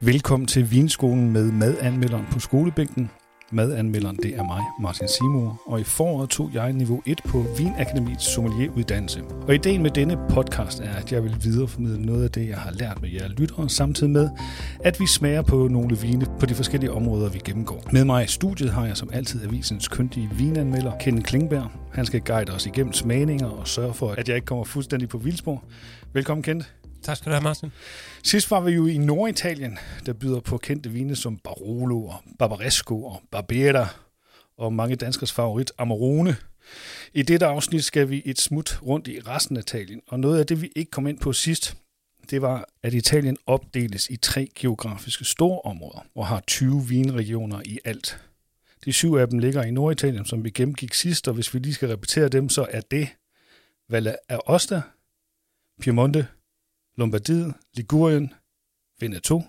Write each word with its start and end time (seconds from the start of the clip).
Velkommen 0.00 0.46
til 0.46 0.70
Vinskolen 0.70 1.32
med 1.32 1.52
madanmelderen 1.52 2.26
på 2.32 2.40
skolebænken. 2.40 3.10
Madanmelderen, 3.52 4.16
det 4.16 4.36
er 4.36 4.42
mig, 4.42 4.60
Martin 4.80 5.08
Simor, 5.08 5.62
og 5.66 5.80
i 5.80 5.84
foråret 5.84 6.30
tog 6.30 6.50
jeg 6.54 6.72
niveau 6.72 7.02
1 7.06 7.20
på 7.28 7.44
Vinakademiets 7.58 8.34
sommelieruddannelse. 8.34 9.22
Og 9.48 9.54
ideen 9.54 9.82
med 9.82 9.90
denne 9.90 10.18
podcast 10.30 10.80
er, 10.80 10.94
at 10.94 11.12
jeg 11.12 11.24
vil 11.24 11.36
videreformidle 11.42 12.06
noget 12.06 12.24
af 12.24 12.30
det, 12.30 12.48
jeg 12.48 12.58
har 12.58 12.70
lært 12.70 13.02
med 13.02 13.10
jer 13.10 13.28
lyttere, 13.28 13.68
samtidig 13.68 14.10
med, 14.12 14.30
at 14.80 15.00
vi 15.00 15.06
smager 15.06 15.42
på 15.42 15.68
nogle 15.68 15.98
vine 15.98 16.26
på 16.40 16.46
de 16.46 16.54
forskellige 16.54 16.92
områder, 16.92 17.28
vi 17.28 17.40
gennemgår. 17.44 17.82
Med 17.92 18.04
mig 18.04 18.24
i 18.24 18.28
studiet 18.28 18.70
har 18.70 18.86
jeg 18.86 18.96
som 18.96 19.10
altid 19.12 19.44
avisens 19.44 19.88
kyndige 19.88 20.30
vinanmelder, 20.38 20.92
Ken 21.00 21.22
Klingberg. 21.22 21.70
Han 21.92 22.06
skal 22.06 22.20
guide 22.20 22.52
os 22.52 22.66
igennem 22.66 22.92
smagninger 22.92 23.46
og 23.48 23.68
sørge 23.68 23.94
for, 23.94 24.10
at 24.10 24.28
jeg 24.28 24.36
ikke 24.36 24.46
kommer 24.46 24.64
fuldstændig 24.64 25.08
på 25.08 25.18
vildspor. 25.18 25.64
Velkommen, 26.12 26.42
Kent. 26.42 26.74
Tak 27.04 27.16
skal 27.16 27.30
du 27.30 27.34
have, 27.34 27.42
Martin. 27.42 27.72
Sidst 28.22 28.50
var 28.50 28.60
vi 28.60 28.72
jo 28.72 28.86
i 28.86 28.98
Norditalien, 28.98 29.78
der 30.06 30.12
byder 30.12 30.40
på 30.40 30.58
kendte 30.58 30.90
vine 30.90 31.16
som 31.16 31.38
Barolo 31.38 32.04
og 32.04 32.22
Barbaresco 32.38 33.04
og 33.04 33.22
Barbera 33.30 33.86
og 34.56 34.72
mange 34.72 34.96
danskers 34.96 35.32
favorit 35.32 35.72
Amarone. 35.78 36.36
I 37.12 37.22
dette 37.22 37.46
afsnit 37.46 37.84
skal 37.84 38.10
vi 38.10 38.22
et 38.24 38.40
smut 38.40 38.82
rundt 38.82 39.08
i 39.08 39.20
resten 39.20 39.56
af 39.56 39.60
Italien, 39.60 40.00
og 40.08 40.20
noget 40.20 40.38
af 40.38 40.46
det, 40.46 40.62
vi 40.62 40.72
ikke 40.76 40.90
kom 40.90 41.06
ind 41.06 41.18
på 41.18 41.32
sidst, 41.32 41.76
det 42.30 42.42
var, 42.42 42.68
at 42.82 42.94
Italien 42.94 43.36
opdeles 43.46 44.10
i 44.10 44.16
tre 44.16 44.48
geografiske 44.54 45.24
store 45.24 45.60
områder 45.60 46.06
og 46.14 46.26
har 46.26 46.40
20 46.46 46.88
vinregioner 46.88 47.62
i 47.64 47.78
alt. 47.84 48.20
De 48.84 48.92
syv 48.92 49.14
af 49.14 49.28
dem 49.28 49.38
ligger 49.38 49.62
i 49.62 49.70
Norditalien, 49.70 50.24
som 50.24 50.44
vi 50.44 50.50
gennemgik 50.50 50.94
sidst, 50.94 51.28
og 51.28 51.34
hvis 51.34 51.54
vi 51.54 51.58
lige 51.58 51.74
skal 51.74 51.88
repetere 51.88 52.28
dem, 52.28 52.48
så 52.48 52.66
er 52.70 52.80
det 52.80 53.08
Valle 53.88 54.16
Aosta, 54.28 54.82
Piemonte, 55.80 56.26
Lombardiet, 56.96 57.54
Ligurien, 57.74 58.34
Veneto, 59.00 59.42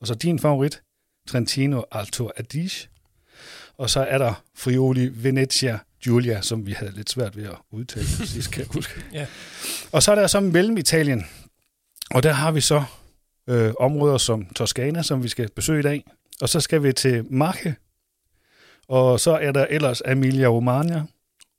og 0.00 0.06
så 0.06 0.14
din 0.14 0.38
favorit, 0.38 0.82
Trentino 1.28 1.82
Alto 1.92 2.30
Adige. 2.36 2.88
Og 3.76 3.90
så 3.90 4.00
er 4.00 4.18
der 4.18 4.42
Friuli 4.54 5.10
Venezia 5.14 5.78
Giulia, 6.02 6.42
som 6.42 6.66
vi 6.66 6.72
havde 6.72 6.92
lidt 6.92 7.10
svært 7.10 7.36
ved 7.36 7.44
at 7.44 7.56
udtale 7.70 8.06
sidst, 8.06 8.50
kan 8.50 8.60
jeg 8.60 8.68
huske. 8.74 9.04
ja. 9.12 9.26
Og 9.92 10.02
så 10.02 10.10
er 10.10 10.14
der 10.14 10.26
så 10.26 10.40
mellem 10.40 10.76
Italien, 10.76 11.26
og 12.10 12.22
der 12.22 12.32
har 12.32 12.50
vi 12.50 12.60
så 12.60 12.84
øh, 13.48 13.72
områder 13.80 14.18
som 14.18 14.46
Toscana, 14.46 15.02
som 15.02 15.22
vi 15.22 15.28
skal 15.28 15.50
besøge 15.50 15.80
i 15.80 15.82
dag. 15.82 16.04
Og 16.40 16.48
så 16.48 16.60
skal 16.60 16.82
vi 16.82 16.92
til 16.92 17.24
Marche, 17.32 17.76
og 18.88 19.20
så 19.20 19.30
er 19.30 19.52
der 19.52 19.66
ellers 19.70 20.02
Emilia 20.06 20.46
Romagna, 20.46 21.02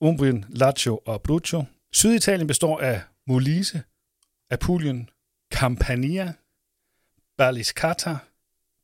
Umbrien, 0.01 0.45
Lazio 0.49 0.99
og 1.05 1.13
Abruzzo. 1.13 1.63
Syditalien 1.91 2.47
består 2.47 2.79
af 2.79 3.01
Molise, 3.27 3.81
Apulien, 4.49 5.09
Campania, 5.53 6.33
Baliscata, 7.37 8.17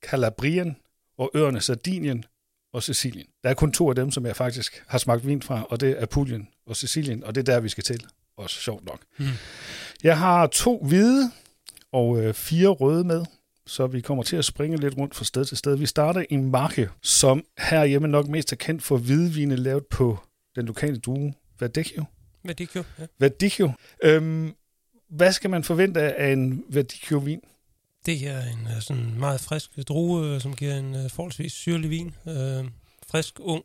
Calabrien 0.01 0.75
og 1.17 1.31
øerne 1.33 1.61
Sardinien 1.61 2.25
og 2.73 2.83
Sicilien. 2.83 3.27
Der 3.43 3.49
er 3.49 3.53
kun 3.53 3.71
to 3.71 3.89
af 3.89 3.95
dem, 3.95 4.11
som 4.11 4.25
jeg 4.25 4.35
faktisk 4.35 4.83
har 4.87 4.97
smagt 4.97 5.27
vin 5.27 5.41
fra, 5.41 5.63
og 5.69 5.79
det 5.79 5.89
er 5.89 6.01
Apulien 6.01 6.47
og 6.65 6.75
Sicilien, 6.75 7.23
og 7.23 7.35
det 7.35 7.41
er 7.41 7.53
der, 7.53 7.59
vi 7.59 7.69
skal 7.69 7.83
til. 7.83 8.05
Også 8.37 8.59
sjovt 8.59 8.85
nok. 8.85 8.99
Mm. 9.17 9.25
Jeg 10.03 10.17
har 10.17 10.47
to 10.47 10.85
hvide 10.87 11.31
og 11.91 12.21
øh, 12.21 12.33
fire 12.33 12.67
røde 12.67 13.03
med, 13.03 13.25
så 13.67 13.87
vi 13.87 14.01
kommer 14.01 14.23
til 14.23 14.35
at 14.35 14.45
springe 14.45 14.77
lidt 14.77 14.97
rundt 14.97 15.15
fra 15.15 15.25
sted 15.25 15.45
til 15.45 15.57
sted. 15.57 15.75
Vi 15.75 15.85
starter 15.85 16.25
i 16.29 16.37
Marke, 16.37 16.89
som 17.01 17.45
herhjemme 17.57 18.07
nok 18.07 18.27
mest 18.27 18.51
er 18.51 18.55
kendt 18.55 18.83
for 18.83 18.97
hvidvine 18.97 19.55
lavet 19.55 19.85
på 19.85 20.19
den 20.55 20.65
lokale 20.65 20.97
drue 20.99 21.33
Verdicchio. 21.59 22.03
Verdicchio, 22.43 22.83
ja. 22.99 23.05
Verdicchio. 23.19 23.71
Øhm, 24.03 24.53
hvad 25.15 25.31
skal 25.31 25.49
man 25.49 25.63
forvente 25.63 26.01
af 26.01 26.31
en 26.33 26.63
Verdicchio-vin? 26.69 27.41
Det 28.05 28.27
er 28.27 28.41
en 28.41 28.67
uh, 28.75 28.81
sådan 28.81 29.13
meget 29.19 29.41
frisk 29.41 29.69
drue, 29.87 30.39
som 30.39 30.55
giver 30.55 30.75
en 30.75 30.95
uh, 30.95 31.11
forholdsvis 31.11 31.53
syrlig 31.53 31.89
vin. 31.89 32.15
Uh, 32.25 32.33
frisk, 33.11 33.33
ung, 33.39 33.63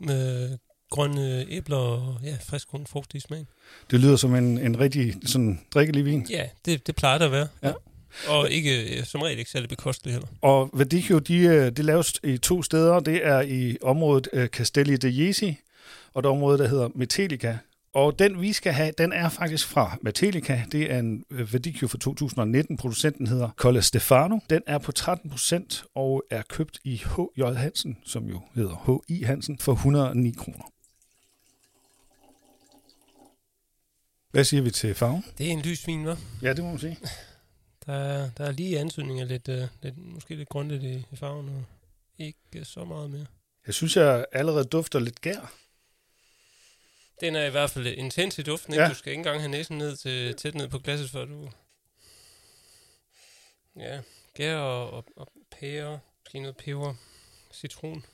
med 0.00 0.58
grønne 0.90 1.46
æbler 1.48 1.76
og 1.76 2.18
ja, 2.24 2.36
frisk, 2.40 2.74
ung, 2.74 2.88
frugtig 2.88 3.22
smag. 3.22 3.46
Det 3.90 4.00
lyder 4.00 4.16
som 4.16 4.34
en, 4.34 4.58
en 4.58 4.80
rigtig 4.80 5.14
sådan, 5.26 5.60
drikkelig 5.74 6.04
vin. 6.04 6.26
Ja, 6.30 6.44
det, 6.64 6.86
det 6.86 6.96
plejer 6.96 7.18
det 7.18 7.24
at 7.24 7.32
være. 7.32 7.48
Ja. 7.62 7.72
Og 8.28 8.50
ikke, 8.50 9.04
som 9.04 9.22
regel 9.22 9.38
ikke 9.38 9.50
særlig 9.50 9.68
bekostelig 9.68 10.12
heller. 10.12 10.28
Og 10.42 10.70
Verdicchio, 10.72 11.18
de, 11.18 11.70
de 11.70 11.82
laves 11.82 12.20
i 12.24 12.38
to 12.38 12.62
steder. 12.62 13.00
Det 13.00 13.26
er 13.26 13.40
i 13.40 13.76
området 13.82 14.28
Castelli 14.46 14.96
de 14.96 15.26
Jesi, 15.26 15.58
og 16.14 16.22
det 16.22 16.30
område, 16.30 16.58
der 16.58 16.68
hedder 16.68 16.88
Metelica. 16.94 17.58
Og 17.92 18.18
den, 18.18 18.40
vi 18.40 18.52
skal 18.52 18.72
have, 18.72 18.92
den 18.98 19.12
er 19.12 19.28
faktisk 19.28 19.66
fra 19.66 19.98
Matelica. 20.02 20.64
Det 20.72 20.92
er 20.92 20.98
en 20.98 21.24
Verdicchio 21.30 21.88
for 21.88 21.98
2019. 21.98 22.76
Producenten 22.76 23.26
hedder 23.26 23.50
Colle 23.56 23.82
Stefano. 23.82 24.38
Den 24.50 24.62
er 24.66 24.78
på 24.78 24.92
13 24.92 25.30
procent 25.30 25.84
og 25.94 26.22
er 26.30 26.42
købt 26.48 26.78
i 26.84 26.96
H.J. 26.96 27.42
Hansen, 27.56 27.98
som 28.04 28.24
jo 28.24 28.40
hedder 28.54 29.00
H.I. 29.08 29.22
Hansen, 29.22 29.58
for 29.58 29.72
109 29.72 30.30
kroner. 30.30 30.72
Hvad 34.30 34.44
siger 34.44 34.62
vi 34.62 34.70
til 34.70 34.94
farven? 34.94 35.24
Det 35.38 35.46
er 35.46 35.50
en 35.50 35.60
lys 35.60 35.86
vin, 35.86 36.08
hva'? 36.08 36.16
Ja, 36.42 36.52
det 36.52 36.64
må 36.64 36.70
man 36.70 36.78
sige. 36.78 36.98
Der 37.86 37.92
er, 37.92 38.30
der 38.38 38.44
er 38.44 38.52
lige 38.52 38.78
ansøgninger 38.78 39.24
lidt, 39.24 39.48
uh, 39.48 39.54
lidt, 39.82 39.98
måske 39.98 40.34
lidt 40.34 40.48
grundigt 40.48 40.82
i, 40.82 41.06
i 41.12 41.16
farven, 41.16 41.48
og 41.48 41.64
ikke 42.18 42.64
så 42.64 42.84
meget 42.84 43.10
mere. 43.10 43.26
Jeg 43.66 43.74
synes, 43.74 43.96
jeg 43.96 44.26
allerede 44.32 44.64
dufter 44.64 44.98
lidt 44.98 45.20
gær. 45.20 45.52
Den 47.20 47.36
er 47.36 47.44
i 47.44 47.50
hvert 47.50 47.70
fald 47.70 47.86
intens 47.86 48.38
i 48.38 48.42
duften. 48.42 48.72
Ikke? 48.72 48.82
Ja. 48.82 48.88
Du 48.88 48.94
skal 48.94 49.10
ikke 49.10 49.20
engang 49.20 49.40
have 49.40 49.50
næsen 49.50 49.78
ned 49.78 49.96
til, 49.96 50.36
tæt 50.36 50.54
ned 50.54 50.68
på 50.68 50.78
glasset, 50.78 51.10
før 51.10 51.24
du... 51.24 51.50
Ja, 53.76 54.00
gær 54.34 54.56
og, 54.56 54.90
og, 54.90 55.04
og 55.16 55.32
pære, 55.50 56.00
måske 56.24 56.40
noget 56.40 56.56
peber, 56.56 56.94
citron. 57.52 58.04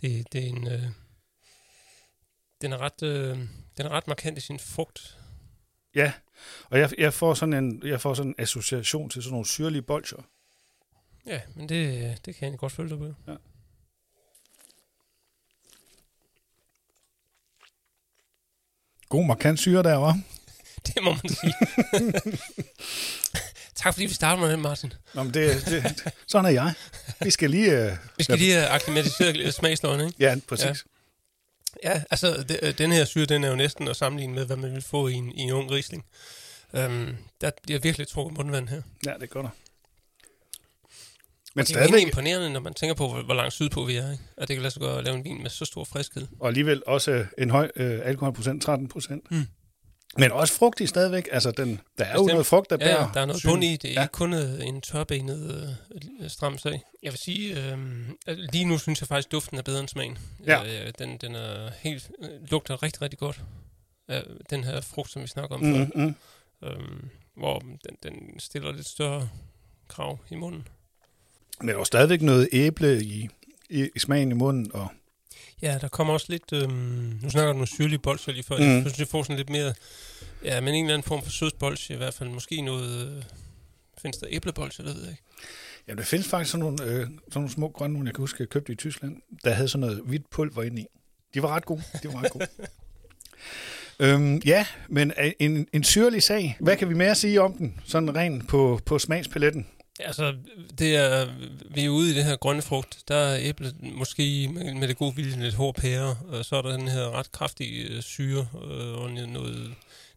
Det, 0.00 0.32
det 0.32 0.44
er 0.44 0.48
en... 0.48 0.68
Øh, 0.68 0.82
den 2.60 2.72
er 2.72 2.78
ret, 2.78 3.02
øh, 3.02 3.38
den 3.76 3.86
er 3.86 3.88
ret 3.88 4.08
markant 4.08 4.38
i 4.38 4.40
sin 4.40 4.58
frugt. 4.58 5.18
Ja, 5.94 6.12
og 6.64 6.78
jeg, 6.78 6.90
jeg, 6.98 7.14
får 7.14 7.34
sådan 7.34 7.64
en, 7.64 7.82
jeg 7.86 8.00
får 8.00 8.14
sådan 8.14 8.30
en 8.30 8.34
association 8.38 9.10
til 9.10 9.22
sådan 9.22 9.32
nogle 9.32 9.46
syrlige 9.46 9.82
bolcher. 9.82 10.22
Ja, 11.26 11.40
men 11.54 11.68
det, 11.68 12.26
det 12.26 12.34
kan 12.34 12.50
jeg 12.50 12.58
godt 12.58 12.72
følge 12.72 12.90
dig 12.90 12.98
på. 12.98 13.14
Ja. 13.26 13.36
God 19.08 19.26
markant 19.26 19.60
syre 19.60 19.82
der, 19.82 19.96
var. 19.96 20.20
Det 20.86 21.02
må 21.02 21.10
man 21.10 21.28
sige. 21.28 21.54
tak 23.82 23.94
fordi 23.94 24.06
vi 24.06 24.14
starter 24.14 24.42
med 24.42 24.52
den, 24.52 24.60
Martin. 24.60 24.92
Nå, 25.14 25.22
men 25.22 25.34
det, 25.34 25.66
det, 25.66 26.12
sådan 26.26 26.44
er 26.44 26.50
jeg. 26.50 26.72
Vi 27.20 27.30
skal 27.30 27.50
lige... 27.50 27.86
Uh, 27.86 27.96
vi 28.16 28.24
skal 28.24 28.38
lige 28.38 28.52
have 28.52 28.66
akklimatiseret 28.66 29.54
smagsløgene, 29.54 30.06
ikke? 30.06 30.16
Ja, 30.18 30.36
præcis. 30.48 30.64
Ja. 30.64 30.72
Ja, 31.84 32.02
altså, 32.10 32.44
de, 32.48 32.72
den 32.72 32.92
her 32.92 33.04
syre, 33.04 33.24
den 33.24 33.44
er 33.44 33.48
jo 33.48 33.56
næsten 33.56 33.88
at 33.88 33.96
sammenligne 33.96 34.34
med, 34.34 34.44
hvad 34.44 34.56
man 34.56 34.72
vil 34.72 34.82
få 34.82 35.08
i 35.08 35.14
en, 35.14 35.32
i 35.32 35.40
en 35.40 35.50
ung 35.50 35.70
risling. 35.70 36.04
Um, 36.72 37.16
der 37.40 37.50
bliver 37.62 37.80
virkelig 37.80 38.08
trukket 38.08 38.36
mundvand 38.38 38.68
her. 38.68 38.82
Ja, 39.06 39.14
det 39.20 39.30
gør 39.30 39.42
der. 39.42 39.48
Men 41.54 41.64
det 41.64 41.70
er 41.70 41.74
stadigvæk... 41.74 42.02
imponerende, 42.02 42.50
når 42.50 42.60
man 42.60 42.74
tænker 42.74 42.94
på, 42.94 43.08
hvor, 43.08 43.22
hvor 43.22 43.34
langt 43.34 43.52
sydpå 43.52 43.84
vi 43.84 43.96
er. 43.96 44.10
Ikke? 44.12 44.24
At 44.36 44.48
det 44.48 44.56
kan 44.56 44.62
lade 44.62 44.72
sig 44.74 44.82
gøre 44.82 44.98
at 44.98 45.04
lave 45.04 45.16
en 45.16 45.24
vin 45.24 45.42
med 45.42 45.50
så 45.50 45.64
stor 45.64 45.84
friskhed. 45.84 46.26
Og 46.40 46.48
alligevel 46.48 46.82
også 46.86 47.24
en 47.38 47.50
høj 47.50 47.70
øh, 47.76 48.00
alkoholprocent, 48.04 48.62
13 48.62 48.88
procent. 48.88 49.30
Mm. 49.30 49.46
Men 50.18 50.32
også 50.32 50.54
frugtig 50.54 50.88
stadigvæk. 50.88 51.28
Altså, 51.32 51.50
den, 51.50 51.80
der 51.98 52.04
er 52.04 52.12
Bestemt. 52.12 52.28
jo 52.28 52.32
noget 52.32 52.46
frugt, 52.46 52.70
der 52.70 52.76
ja, 52.80 52.86
bærer. 52.86 53.12
der 53.12 53.20
er 53.20 53.26
noget 53.26 53.42
bund 53.44 53.64
i. 53.64 53.76
Det 53.76 53.90
er 53.90 53.94
ja. 53.94 54.02
ikke 54.02 54.12
kun 54.12 54.34
en 54.34 54.80
tørbenet 54.80 55.76
øh, 56.22 56.30
stram 56.30 56.58
sag. 56.58 56.82
Jeg 57.02 57.12
vil 57.12 57.18
sige, 57.18 57.72
øh, 57.72 57.78
lige 58.52 58.64
nu 58.64 58.78
synes 58.78 59.00
jeg 59.00 59.08
faktisk, 59.08 59.28
at 59.28 59.32
duften 59.32 59.58
er 59.58 59.62
bedre 59.62 59.80
end 59.80 59.88
smagen. 59.88 60.18
Ja. 60.46 60.86
Øh, 60.86 60.92
den, 60.98 61.16
den 61.16 61.34
er 61.34 61.70
helt, 61.78 62.10
øh, 62.22 62.28
lugter 62.50 62.82
rigtig, 62.82 63.02
rigtig 63.02 63.18
godt. 63.18 63.40
Øh, 64.10 64.22
den 64.50 64.64
her 64.64 64.80
frugt, 64.80 65.10
som 65.10 65.22
vi 65.22 65.26
snakker 65.26 65.56
om 65.56 65.62
mm, 65.62 65.74
før. 65.74 65.86
Mm. 65.94 66.14
Øh, 66.64 67.02
hvor 67.36 67.58
den, 67.58 67.96
den 68.02 68.40
stiller 68.40 68.72
lidt 68.72 68.86
større 68.86 69.28
krav 69.88 70.18
i 70.30 70.34
munden. 70.34 70.68
Men 71.60 71.68
der 71.68 71.80
er 71.80 71.84
stadigvæk 71.84 72.22
noget 72.22 72.48
æble 72.52 73.02
i, 73.02 73.28
i, 73.70 73.88
i 73.96 73.98
smagen 73.98 74.30
i 74.30 74.34
munden. 74.34 74.70
Og 74.74 74.88
Ja, 75.62 75.78
der 75.80 75.88
kommer 75.88 76.12
også 76.12 76.26
lidt... 76.28 76.52
Øhm, 76.52 77.18
nu 77.22 77.30
snakker 77.30 77.52
du 77.52 77.58
om 77.58 77.66
syrlig 77.66 78.02
bolsje 78.02 78.32
lige 78.32 78.44
før. 78.44 78.56
Mm. 78.56 78.64
Jeg 78.64 78.80
synes, 78.80 78.98
jeg 78.98 79.08
får 79.08 79.22
sådan 79.22 79.36
lidt 79.36 79.50
mere... 79.50 79.74
Ja, 80.44 80.60
men 80.60 80.74
en 80.74 80.84
eller 80.84 80.94
anden 80.94 81.08
form 81.08 81.22
for 81.22 81.30
sødsbolsje 81.30 81.94
i 81.94 81.98
hvert 81.98 82.14
fald. 82.14 82.28
Måske 82.28 82.60
noget... 82.60 83.16
Øh, 83.16 83.22
findes 84.02 84.18
der 84.18 84.26
æblebolsje, 84.30 84.84
det 84.84 84.94
ved 84.94 85.02
jeg 85.02 85.10
ikke. 85.10 85.22
Ja, 85.88 85.94
der 85.94 86.02
findes 86.02 86.28
faktisk 86.28 86.50
sådan 86.50 86.64
nogle, 86.64 86.84
øh, 86.84 87.00
sådan 87.00 87.12
nogle 87.34 87.50
små 87.50 87.68
grønne 87.68 87.94
nogle, 87.94 88.08
jeg 88.08 88.14
kan 88.14 88.22
huske, 88.22 88.36
jeg 88.40 88.48
købte 88.48 88.72
i 88.72 88.76
Tyskland, 88.76 89.16
der 89.44 89.50
havde 89.50 89.68
sådan 89.68 89.80
noget 89.80 90.02
hvidt 90.04 90.30
pulver 90.30 90.62
inde 90.62 90.82
i. 90.82 90.86
De 91.34 91.42
var 91.42 91.48
ret 91.48 91.64
gode. 91.64 91.82
De 92.02 92.08
var 92.08 92.22
ret 92.22 92.32
gode. 92.32 92.46
øhm, 94.12 94.36
ja, 94.36 94.66
men 94.88 95.12
en, 95.38 95.66
en 95.72 95.84
syrlig 95.84 96.22
sag. 96.22 96.56
Hvad 96.60 96.76
kan 96.76 96.88
vi 96.88 96.94
mere 96.94 97.14
sige 97.14 97.40
om 97.40 97.52
den, 97.52 97.80
sådan 97.84 98.14
rent 98.14 98.48
på, 98.48 98.80
på 98.86 98.98
smagspaletten? 98.98 99.66
Altså, 100.00 100.34
det 100.78 100.96
er, 100.96 101.26
vi 101.74 101.84
er 101.84 101.88
ude 101.88 102.10
i 102.10 102.14
det 102.14 102.24
her 102.24 102.36
grønne 102.36 102.62
frugt. 102.62 102.98
Der 103.08 103.16
er 103.16 103.38
æblet 103.40 103.74
måske 103.80 104.48
med, 104.48 104.88
det 104.88 104.96
gode 104.96 105.16
vilje 105.16 105.42
lidt 105.42 105.54
hård 105.54 105.74
pære, 105.74 106.16
og 106.28 106.44
så 106.44 106.56
er 106.56 106.62
der 106.62 106.76
den 106.76 106.88
her 106.88 107.18
ret 107.18 107.32
kraftige 107.32 107.88
øh, 107.88 108.02
syre 108.02 108.46
øh, 108.70 109.02
og 109.02 109.10
noget... 109.10 109.74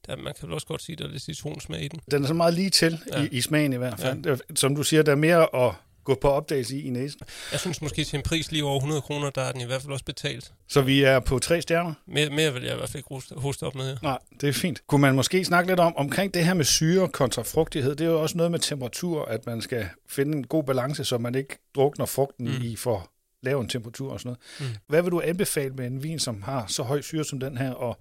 Der, 0.08 0.16
man 0.16 0.34
kan 0.40 0.48
vel 0.48 0.54
også 0.54 0.68
godt 0.68 0.82
sige, 0.82 0.94
at 0.94 1.00
der 1.00 1.06
er 1.06 1.12
lidt 1.12 1.24
citronsmag 1.24 1.84
i 1.84 1.88
den. 1.88 2.00
Den 2.12 2.24
er 2.24 2.28
så 2.28 2.34
meget 2.34 2.54
lige 2.54 2.70
til 2.70 3.00
ja. 3.14 3.24
i, 3.24 3.28
i 3.32 3.42
smagen 3.42 3.74
i 3.74 3.78
hvert 3.78 4.00
fald. 4.00 4.26
Ja. 4.26 4.36
Som 4.56 4.76
du 4.76 4.84
siger, 4.84 5.04
der 5.04 5.12
er 5.12 5.16
mere 5.16 5.56
at 5.56 5.74
gå 6.04 6.18
på 6.22 6.28
opdagelse 6.28 6.78
i 6.78 6.82
i 6.82 6.90
næsen. 6.90 7.20
Jeg 7.52 7.60
synes 7.60 7.82
måske 7.82 8.04
til 8.04 8.18
en 8.18 8.24
pris 8.24 8.52
lige 8.52 8.64
over 8.64 8.78
100 8.78 9.02
kroner, 9.02 9.30
der 9.30 9.42
er 9.42 9.52
den 9.52 9.62
i 9.62 9.66
hvert 9.66 9.82
fald 9.82 9.94
også 9.94 10.06
betalt. 10.06 10.54
Så 10.68 10.82
vi 10.82 11.04
er 11.04 11.20
på 11.20 11.40
tre 11.40 11.62
stjerner? 11.62 11.94
Mere, 12.08 12.30
mere 12.30 12.54
vil 12.54 12.64
jeg 12.64 12.74
i 12.74 12.78
hvert 12.78 12.90
fald 12.90 13.04
ikke 13.12 13.40
hoste 13.40 13.64
op 13.64 13.76
med 13.76 13.86
her. 13.86 13.98
Nej, 14.04 14.18
det 14.42 14.50
er 14.50 14.54
fint. 14.54 14.88
Kunne 14.88 15.02
man 15.02 15.16
måske 15.16 15.46
snakke 15.46 15.72
lidt 15.72 15.80
om, 15.80 15.98
omkring 15.98 16.34
det 16.34 16.46
her 16.46 16.54
med 16.54 16.66
syre 16.66 17.08
kontra 17.08 17.42
frugtighed? 17.42 17.96
Det 17.96 18.06
er 18.06 18.12
jo 18.12 18.22
også 18.22 18.38
noget 18.38 18.52
med 18.52 18.60
temperatur, 18.60 19.26
at 19.26 19.46
man 19.46 19.62
skal 19.62 19.90
finde 20.10 20.38
en 20.38 20.48
god 20.48 20.64
balance, 20.64 21.06
så 21.06 21.18
man 21.18 21.36
ikke 21.36 21.58
drukner 21.76 22.06
frugten 22.06 22.46
mm. 22.46 22.62
i 22.64 22.76
for 22.76 23.12
lav 23.44 23.60
en 23.60 23.70
temperatur 23.70 24.12
og 24.12 24.20
sådan 24.20 24.38
noget. 24.60 24.72
Mm. 24.72 24.78
Hvad 24.88 25.02
vil 25.02 25.12
du 25.12 25.22
anbefale 25.22 25.74
med 25.74 25.88
en 25.88 26.04
vin, 26.04 26.20
som 26.20 26.42
har 26.42 26.66
så 26.68 26.84
høj 26.84 27.02
syre 27.02 27.24
som 27.24 27.40
den 27.40 27.58
her, 27.58 27.72
og 27.72 28.00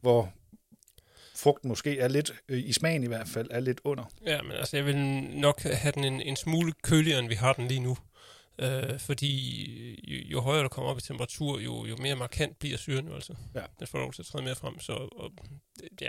hvor 0.00 0.32
frugten 1.36 1.68
måske 1.68 1.98
er 1.98 2.08
lidt, 2.08 2.34
øh, 2.48 2.58
i 2.64 2.72
smagen 2.72 3.04
i 3.04 3.06
hvert 3.06 3.28
fald, 3.28 3.48
er 3.50 3.60
lidt 3.60 3.80
under. 3.84 4.04
Ja, 4.26 4.42
men 4.42 4.52
altså, 4.52 4.76
jeg 4.76 4.86
vil 4.86 4.96
nok 5.40 5.62
have 5.62 5.92
den 5.92 6.04
en, 6.04 6.20
en 6.20 6.36
smule 6.36 6.72
køligere, 6.82 7.18
end 7.18 7.28
vi 7.28 7.34
har 7.34 7.52
den 7.52 7.68
lige 7.68 7.80
nu. 7.80 7.96
Øh, 8.58 8.98
fordi 8.98 10.00
jo, 10.08 10.18
jo 10.24 10.40
højere 10.40 10.62
du 10.62 10.68
kommer 10.68 10.90
op 10.90 10.98
i 10.98 11.00
temperatur, 11.00 11.60
jo, 11.60 11.86
jo 11.86 11.96
mere 11.96 12.16
markant 12.16 12.58
bliver 12.58 12.76
syren 12.76 13.06
jo 13.08 13.14
altså. 13.14 13.34
Ja. 13.54 13.62
Den 13.78 13.86
får 13.86 13.98
lov 13.98 14.12
til 14.12 14.22
at 14.22 14.26
træde 14.26 14.44
mere 14.44 14.54
frem, 14.54 14.80
så 14.80 14.92
og, 14.92 15.32
ja. 16.00 16.08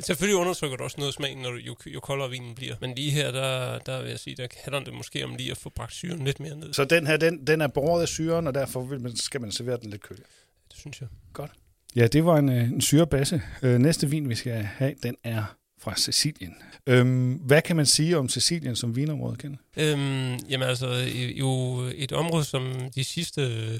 Selvfølgelig 0.00 0.36
undertrykker 0.36 0.76
det 0.76 0.84
også 0.84 0.96
noget 0.98 1.08
af 1.08 1.14
smagen, 1.14 1.38
når 1.38 1.50
du, 1.50 1.56
jo, 1.56 1.76
jo 1.86 2.00
koldere 2.00 2.30
vinen 2.30 2.54
bliver. 2.54 2.76
Men 2.80 2.94
lige 2.94 3.10
her, 3.10 3.30
der, 3.30 3.78
der 3.78 4.02
vil 4.02 4.10
jeg 4.10 4.18
sige, 4.18 4.36
der 4.36 4.46
handler 4.64 4.84
det 4.84 4.94
måske 4.94 5.24
om 5.24 5.34
lige 5.34 5.50
at 5.50 5.56
få 5.56 5.70
bragt 5.70 5.92
syren 5.92 6.24
lidt 6.24 6.40
mere 6.40 6.56
ned. 6.56 6.72
Så 6.72 6.84
den 6.84 7.06
her, 7.06 7.16
den, 7.16 7.46
den 7.46 7.60
er 7.60 7.66
båret 7.66 8.02
af 8.02 8.08
syren, 8.08 8.46
og 8.46 8.54
derfor 8.54 8.82
vil 8.82 9.00
man, 9.00 9.16
skal 9.16 9.40
man 9.40 9.52
servere 9.52 9.76
den 9.76 9.90
lidt 9.90 10.02
kølig? 10.02 10.24
Det 10.68 10.78
synes 10.78 11.00
jeg. 11.00 11.08
Godt. 11.32 11.50
Ja, 11.96 12.06
det 12.06 12.24
var 12.24 12.36
en, 12.36 12.48
øh, 12.48 12.70
en 12.70 12.80
syrebasse. 12.80 13.42
Øh, 13.62 13.78
næste 13.78 14.10
vin, 14.10 14.28
vi 14.28 14.34
skal 14.34 14.52
have, 14.52 14.94
den 15.02 15.16
er 15.24 15.44
fra 15.80 15.96
Sicilien. 15.96 16.54
Øhm, 16.86 17.32
hvad 17.32 17.62
kan 17.62 17.76
man 17.76 17.86
sige 17.86 18.18
om 18.18 18.28
Sicilien 18.28 18.76
som 18.76 18.96
vinområde, 18.96 19.36
Ken? 19.36 19.58
Øhm, 19.76 20.36
jamen 20.50 20.68
altså, 20.68 20.88
jo 21.34 21.80
et 21.94 22.12
område, 22.12 22.44
som 22.44 22.90
de 22.94 23.04
sidste 23.04 23.42
øh, 23.42 23.78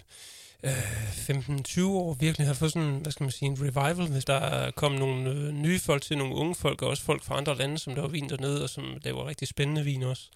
15-20 1.31 1.85
år 1.85 2.17
virkelig 2.21 2.47
har 2.47 2.55
fået 2.55 2.73
sådan, 2.73 2.99
hvad 3.03 3.13
skal 3.13 3.25
man 3.25 3.31
sige, 3.31 3.49
en 3.49 3.59
revival, 3.61 4.09
hvis 4.09 4.25
der 4.25 4.35
er 4.35 4.71
kommet 4.71 5.01
nogle 5.01 5.31
øh, 5.31 5.53
nye 5.53 5.79
folk 5.79 6.03
til, 6.03 6.19
nogle 6.19 6.35
unge 6.35 6.55
folk, 6.55 6.83
og 6.83 6.89
også 6.89 7.03
folk 7.03 7.25
fra 7.25 7.37
andre 7.37 7.57
lande, 7.57 7.79
som 7.79 7.95
der 7.95 8.03
var 8.03 8.09
vin 8.09 8.29
dernede, 8.29 8.63
og 8.63 8.69
som 8.69 8.85
laver 9.05 9.29
rigtig 9.29 9.49
spændende 9.49 9.85
vin 9.85 10.03
også. 10.03 10.31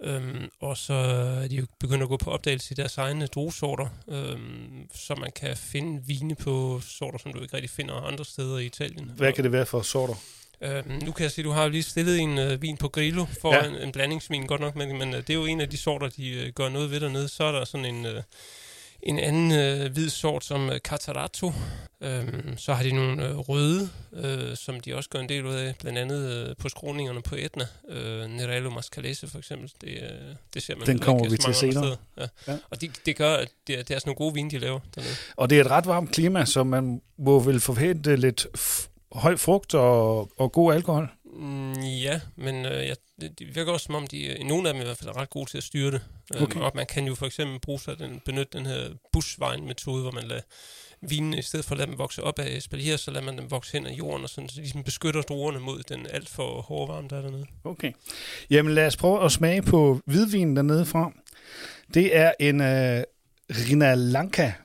Øhm, 0.00 0.50
og 0.60 0.76
så 0.76 0.94
er 1.42 1.48
de 1.48 1.56
jo 1.56 1.66
begyndt 1.80 2.02
at 2.02 2.08
gå 2.08 2.16
på 2.16 2.30
opdagelse 2.30 2.72
i 2.72 2.74
deres 2.74 2.98
egne 2.98 3.26
druesorter, 3.26 3.86
øhm, 4.08 4.88
så 4.94 5.14
man 5.14 5.32
kan 5.32 5.56
finde 5.56 6.02
vine 6.06 6.34
på 6.34 6.80
sorter, 6.80 7.18
som 7.18 7.32
du 7.32 7.42
ikke 7.42 7.54
rigtig 7.54 7.70
finder 7.70 7.94
andre 7.94 8.24
steder 8.24 8.58
i 8.58 8.66
Italien. 8.66 9.10
Hvad 9.16 9.32
kan 9.32 9.44
det 9.44 9.52
være 9.52 9.66
for 9.66 9.82
sorter? 9.82 10.14
Øhm, 10.60 11.00
nu 11.04 11.12
kan 11.12 11.22
jeg 11.22 11.30
sige, 11.30 11.44
du 11.44 11.50
har 11.50 11.68
lige 11.68 11.82
stillet 11.82 12.18
en 12.18 12.38
øh, 12.38 12.62
vin 12.62 12.76
på 12.76 12.88
Grillo 12.88 13.26
for 13.40 13.54
ja. 13.54 13.64
en, 13.64 13.74
en 13.74 13.92
blandingsvin, 13.92 14.46
godt 14.46 14.60
nok, 14.60 14.76
men, 14.76 14.98
men 14.98 15.14
øh, 15.14 15.20
det 15.20 15.30
er 15.30 15.34
jo 15.34 15.46
en 15.46 15.60
af 15.60 15.68
de 15.68 15.76
sorter, 15.76 16.08
de 16.08 16.28
øh, 16.30 16.52
gør 16.52 16.68
noget 16.68 16.90
ved 16.90 17.00
dernede. 17.00 17.28
Så 17.28 17.44
er 17.44 17.52
der 17.52 17.64
sådan 17.64 17.94
en... 17.94 18.06
Øh, 18.06 18.22
en 19.02 19.18
anden 19.18 19.52
øh, 19.52 19.92
hvid 19.92 20.08
sort 20.08 20.44
som 20.44 20.70
øh, 20.70 20.78
Catarato. 20.78 21.52
Øhm, 22.02 22.58
så 22.58 22.74
har 22.74 22.82
de 22.82 22.92
nogle 22.92 23.28
øh, 23.28 23.36
røde, 23.36 23.88
øh, 24.12 24.56
som 24.56 24.80
de 24.80 24.94
også 24.94 25.10
gør 25.10 25.18
en 25.18 25.28
del 25.28 25.46
ud 25.46 25.54
af, 25.54 25.74
blandt 25.80 25.98
andet 25.98 26.32
øh, 26.32 26.56
på 26.56 26.68
skråningerne 26.68 27.22
på 27.22 27.34
Etna. 27.38 27.66
Øh, 27.88 28.30
Nerello 28.30 28.70
Mascalese 28.70 29.28
for 29.28 29.38
eksempel. 29.38 29.72
Det, 29.80 29.88
øh, 29.88 30.08
det 30.54 30.62
ser 30.62 30.76
man 30.76 30.86
Den 30.86 30.98
kommer 30.98 31.28
vi 31.28 31.36
til 31.36 31.54
senere. 31.54 31.96
Ja. 32.16 32.26
Ja. 32.48 32.58
Og 32.70 32.80
det, 32.80 32.90
det 33.06 33.16
gør, 33.16 33.34
at 33.34 33.48
det, 33.66 33.88
det 33.88 33.94
er 33.94 33.98
sådan 33.98 34.02
nogle 34.06 34.16
gode 34.16 34.34
vine, 34.34 34.50
de 34.50 34.58
laver 34.58 34.80
dernede. 34.94 35.14
Og 35.36 35.50
det 35.50 35.58
er 35.58 35.64
et 35.64 35.70
ret 35.70 35.86
varmt 35.86 36.12
klima, 36.12 36.44
så 36.44 36.64
man 36.64 37.02
må 37.18 37.38
vel 37.40 37.60
forvente 37.60 38.16
lidt 38.16 38.46
høj 39.12 39.36
frugt 39.36 39.74
og, 39.74 40.30
og 40.36 40.52
god 40.52 40.74
alkohol? 40.74 41.10
Mm, 41.38 41.80
ja, 41.80 42.20
men 42.36 42.66
øh, 42.66 42.86
ja, 42.86 42.94
det, 43.20 43.38
det 43.38 43.56
virker 43.56 43.72
også 43.72 43.84
som 43.84 43.94
om, 43.94 44.06
de, 44.06 44.44
nogle 44.44 44.68
af 44.68 44.74
dem 44.74 44.82
i 44.82 44.84
hvert 44.84 44.96
fald 44.96 45.10
er 45.10 45.16
ret 45.16 45.30
gode 45.30 45.50
til 45.50 45.58
at 45.58 45.64
styre 45.64 45.90
det. 45.90 46.00
Øhm, 46.34 46.42
okay. 46.42 46.60
og 46.60 46.72
man 46.74 46.86
kan 46.86 47.06
jo 47.06 47.14
for 47.14 47.26
eksempel 47.26 47.60
bruge 47.60 47.80
sig 47.80 47.98
den, 47.98 48.20
benytte 48.24 48.58
den 48.58 48.66
her 48.66 48.88
bushvine-metode, 49.12 50.02
hvor 50.02 50.10
man 50.10 50.24
lader 50.24 50.40
vinene, 51.00 51.38
i 51.38 51.42
stedet 51.42 51.66
for 51.66 51.72
at 51.72 51.78
lade 51.78 51.90
dem 51.90 51.98
vokse 51.98 52.22
op 52.22 52.38
af 52.38 52.56
espalier, 52.56 52.96
så 52.96 53.10
lader 53.10 53.26
man 53.26 53.38
dem 53.38 53.50
vokse 53.50 53.72
hen 53.72 53.86
af 53.86 53.92
jorden, 53.92 54.24
og 54.24 54.30
sådan, 54.30 54.48
så 54.48 54.60
ligesom 54.60 54.84
beskytter 54.84 55.22
druerne 55.22 55.58
mod 55.58 55.82
den 55.82 56.06
alt 56.10 56.28
for 56.28 56.60
hårde 56.60 56.92
varme, 56.92 57.08
der 57.08 57.16
er 57.16 57.22
dernede. 57.22 57.46
Okay. 57.64 57.92
Jamen 58.50 58.74
lad 58.74 58.86
os 58.86 58.96
prøve 58.96 59.24
at 59.24 59.32
smage 59.32 59.62
på 59.62 60.00
hvidvinen 60.06 60.56
dernede 60.56 60.86
fra. 60.86 61.12
Det 61.94 62.16
er 62.16 62.32
en 62.40 62.60
uh, 62.60 63.02
Rina 63.50 63.94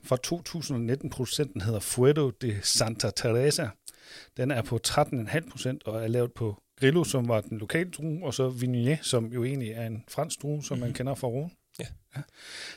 fra 0.03 0.17
2019. 0.17 1.09
Producenten 1.09 1.61
hedder 1.61 1.79
Fuero 1.79 2.29
de 2.29 2.59
Santa 2.61 3.09
Teresa. 3.15 3.67
Den 4.37 4.51
er 4.51 4.61
på 4.61 4.79
13,5 4.87 5.49
procent 5.51 5.83
og 5.83 6.03
er 6.03 6.07
lavet 6.07 6.33
på 6.33 6.62
Grillo, 6.79 7.03
som 7.03 7.27
var 7.27 7.41
den 7.41 7.57
lokale 7.57 7.91
drue, 7.91 8.25
og 8.25 8.33
så 8.33 8.49
Viognier, 8.49 8.97
som 9.01 9.25
jo 9.25 9.43
egentlig 9.43 9.71
er 9.71 9.87
en 9.87 10.03
fransk 10.07 10.41
drue, 10.41 10.63
som 10.63 10.75
mm-hmm. 10.75 10.79
man 10.79 10.89
mhm. 10.89 10.95
kender 10.95 11.15
fra 11.15 11.27
Rhone. 11.27 11.49
Ja. 11.79 11.85
ja. 12.15 12.21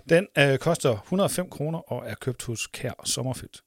Den 0.08 0.26
øh, 0.38 0.58
koster 0.58 0.92
105 0.92 1.50
kroner 1.50 1.78
og 1.78 2.10
er 2.10 2.14
købt 2.14 2.44
hos 2.44 2.66
Kær 2.66 3.04
Sommerfelt. 3.04 3.62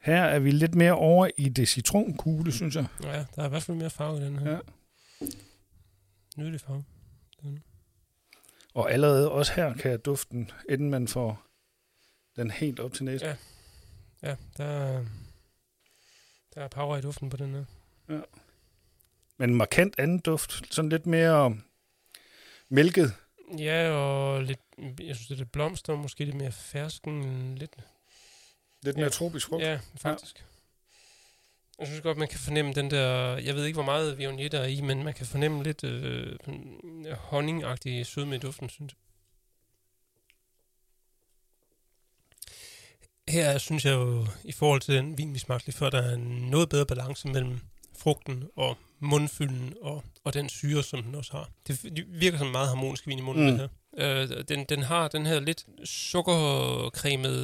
Her 0.00 0.22
er 0.22 0.38
vi 0.38 0.50
lidt 0.50 0.74
mere 0.74 0.92
over 0.92 1.28
i 1.36 1.48
det 1.48 1.68
citronkugle, 1.68 2.52
synes 2.52 2.76
jeg. 2.76 2.86
Ja, 3.02 3.24
der 3.36 3.42
er 3.42 3.46
i 3.46 3.48
hvert 3.48 3.62
fald 3.62 3.76
mere 3.76 3.90
farve 3.90 4.18
i 4.18 4.24
den 4.24 4.38
her. 4.38 4.50
Ja. 4.50 4.58
Nydelig 6.36 6.60
farve. 6.60 6.84
Den. 7.42 7.62
Og 8.74 8.92
allerede 8.92 9.30
også 9.30 9.52
her 9.52 9.74
kan 9.74 9.90
jeg 9.90 10.04
duften, 10.04 10.50
inden 10.68 10.90
man 10.90 11.08
får 11.08 11.46
den 12.36 12.50
helt 12.50 12.80
op 12.80 12.92
til 12.92 13.04
næsen. 13.04 13.28
Ja, 13.28 13.36
ja 14.22 14.36
der, 14.56 15.04
der 16.54 16.60
er 16.60 16.68
power 16.68 16.96
i 16.96 17.00
duften 17.00 17.30
på 17.30 17.36
den 17.36 17.54
her. 17.54 17.64
Ja. 18.08 18.20
Men 19.42 19.54
markant 19.54 19.94
anden 19.98 20.18
duft. 20.18 20.74
Sådan 20.74 20.88
lidt 20.88 21.06
mere 21.06 21.56
mælket. 22.68 23.14
Ja, 23.58 23.90
og 23.90 24.42
lidt, 24.42 24.60
jeg 24.78 25.16
synes, 25.16 25.26
det 25.26 25.34
er 25.34 25.38
lidt 25.38 25.52
blomster, 25.52 25.96
måske 25.96 26.24
lidt 26.24 26.36
mere 26.36 26.52
fersken, 26.52 27.54
lidt... 27.54 27.76
Lidt 28.82 28.96
mere 28.96 29.04
ja. 29.04 29.10
tropisk 29.10 29.48
frugt. 29.48 29.62
Ja, 29.62 29.78
faktisk. 29.96 30.38
Ja. 30.38 30.44
Jeg 31.78 31.86
synes 31.86 32.00
godt, 32.00 32.18
man 32.18 32.28
kan 32.28 32.38
fornemme 32.38 32.72
den 32.72 32.90
der... 32.90 33.36
Jeg 33.36 33.54
ved 33.54 33.64
ikke, 33.64 33.76
hvor 33.76 33.84
meget 33.84 34.18
Viognier 34.18 34.48
der 34.48 34.60
er 34.60 34.66
i, 34.66 34.80
men 34.80 35.04
man 35.04 35.14
kan 35.14 35.26
fornemme 35.26 35.62
lidt 35.62 35.84
øh, 35.84 36.36
honningagtig 37.14 38.06
sødme 38.06 38.36
i 38.36 38.38
duften, 38.38 38.68
synes 38.68 38.92
jeg. 38.92 38.98
Her 43.34 43.58
synes 43.58 43.84
jeg 43.84 43.92
jo, 43.92 44.26
i 44.44 44.52
forhold 44.52 44.80
til 44.80 44.94
den 44.94 45.18
vin, 45.18 45.34
vi 45.34 45.38
smagte 45.38 45.66
lige 45.66 45.76
før, 45.76 45.90
der 45.90 46.02
er 46.02 46.16
noget 46.50 46.68
bedre 46.68 46.86
balance 46.86 47.28
mellem 47.28 47.60
frugten 47.98 48.48
og 48.56 48.78
mundfylden 49.02 49.74
og, 49.80 50.04
og 50.24 50.34
den 50.34 50.48
syre, 50.48 50.82
som 50.82 51.02
den 51.02 51.14
også 51.14 51.32
har. 51.32 51.48
Det 51.66 52.04
virker 52.08 52.38
som 52.38 52.46
meget 52.46 52.68
harmonisk 52.68 53.06
vin 53.06 53.18
i 53.18 53.22
munden, 53.22 53.50
mm. 53.50 53.50
det 53.50 53.70
her. 53.98 54.22
Øh, 54.22 54.44
den, 54.48 54.64
den 54.64 54.82
har 54.82 55.08
den 55.08 55.26
her 55.26 55.40
lidt 55.40 55.66
sukkercremet 55.84 57.36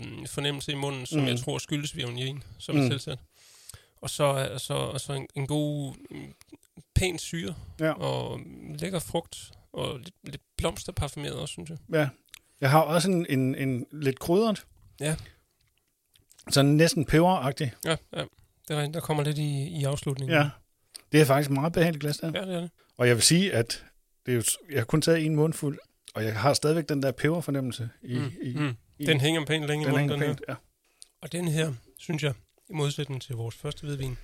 mm, 0.00 0.26
fornemmelse 0.26 0.72
i 0.72 0.74
munden, 0.74 1.06
som 1.06 1.20
mm. 1.20 1.26
jeg 1.26 1.38
tror 1.38 1.58
skyldes 1.58 1.96
violin, 1.96 2.42
som 2.58 2.74
mm. 2.74 2.84
er 2.84 2.88
tilsat. 2.88 3.18
Og 4.00 4.10
så, 4.10 4.50
så, 4.58 4.98
så 4.98 5.12
en, 5.12 5.26
en 5.34 5.46
god, 5.46 5.94
mm, 6.10 6.34
pæn 6.94 7.18
syre, 7.18 7.54
ja. 7.80 7.92
og 7.92 8.40
lækker 8.78 8.98
frugt, 8.98 9.52
og 9.72 9.98
lidt, 9.98 10.14
lidt 10.24 10.42
blomsterparfumeret 10.56 11.34
også, 11.36 11.52
synes 11.52 11.70
jeg. 11.70 11.78
Ja. 11.92 12.08
Jeg 12.60 12.70
har 12.70 12.80
også 12.80 13.10
en, 13.10 13.26
en, 13.28 13.54
en 13.54 13.86
lidt 13.92 14.18
krydret. 14.18 14.64
Ja. 15.00 15.16
Sådan 16.50 16.70
næsten 16.70 17.04
peberagtig. 17.04 17.72
Ja, 17.84 17.96
ja. 18.16 18.24
Det 18.68 18.76
er, 18.76 18.86
der 18.86 19.00
kommer 19.00 19.22
lidt 19.22 19.38
i, 19.38 19.68
i 19.80 19.84
afslutningen. 19.84 20.36
Ja. 20.36 20.50
Det 21.12 21.20
er 21.20 21.24
faktisk 21.24 21.50
meget 21.50 21.72
behageligt 21.72 22.00
glas, 22.00 22.16
der. 22.16 22.32
Ja, 22.34 22.46
det 22.46 22.54
er 22.54 22.60
det. 22.60 22.70
Og 22.96 23.08
jeg 23.08 23.16
vil 23.16 23.22
sige, 23.22 23.52
at 23.52 23.84
det 24.26 24.32
er 24.32 24.36
jo, 24.36 24.42
jeg 24.70 24.80
har 24.80 24.84
kun 24.84 25.02
taget 25.02 25.26
en 25.26 25.36
mundfuld, 25.36 25.78
og 26.14 26.24
jeg 26.24 26.36
har 26.36 26.54
stadigvæk 26.54 26.88
den 26.88 27.02
der 27.02 27.12
peberfornemmelse. 27.12 27.90
I, 28.02 28.18
mm. 28.18 28.32
I, 28.42 28.54
mm. 28.56 28.74
I, 28.98 29.06
den 29.06 29.20
hænger 29.20 29.44
pænt 29.44 29.66
længe 29.66 29.86
den 29.86 29.94
i 29.94 29.98
munden, 29.98 30.10
den 30.10 30.20
pænt, 30.20 30.42
her. 30.48 30.54
Ja. 30.54 30.54
Og 31.22 31.32
den 31.32 31.48
her, 31.48 31.72
synes 31.98 32.22
jeg, 32.22 32.34
i 32.70 32.72
modsætning 32.72 33.22
til 33.22 33.34
vores 33.34 33.54
første 33.54 33.86
hvidvin, 33.86 34.16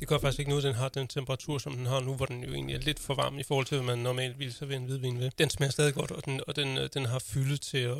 det 0.00 0.08
gør 0.08 0.18
faktisk 0.18 0.38
ikke 0.38 0.48
noget, 0.48 0.64
den 0.64 0.74
har 0.74 0.88
den 0.88 1.08
temperatur, 1.08 1.58
som 1.58 1.72
den 1.72 1.86
har 1.86 2.00
nu, 2.00 2.14
hvor 2.14 2.26
den 2.26 2.44
jo 2.44 2.54
egentlig 2.54 2.76
er 2.76 2.80
lidt 2.80 2.98
for 2.98 3.14
varm 3.14 3.38
i 3.38 3.42
forhold 3.42 3.66
til, 3.66 3.76
hvad 3.76 3.86
man 3.86 3.98
normalt 3.98 4.38
ville 4.38 4.52
servere 4.52 4.76
en 4.76 4.84
hvidvin 4.84 5.18
ved. 5.18 5.30
Den 5.38 5.50
smager 5.50 5.70
stadig 5.70 5.94
godt, 5.94 6.10
og 6.10 6.24
den, 6.24 6.40
og 6.46 6.56
den, 6.56 6.78
øh, 6.78 6.88
den 6.94 7.06
har 7.06 7.18
fylde 7.18 7.56
til 7.56 7.78
at, 7.78 7.96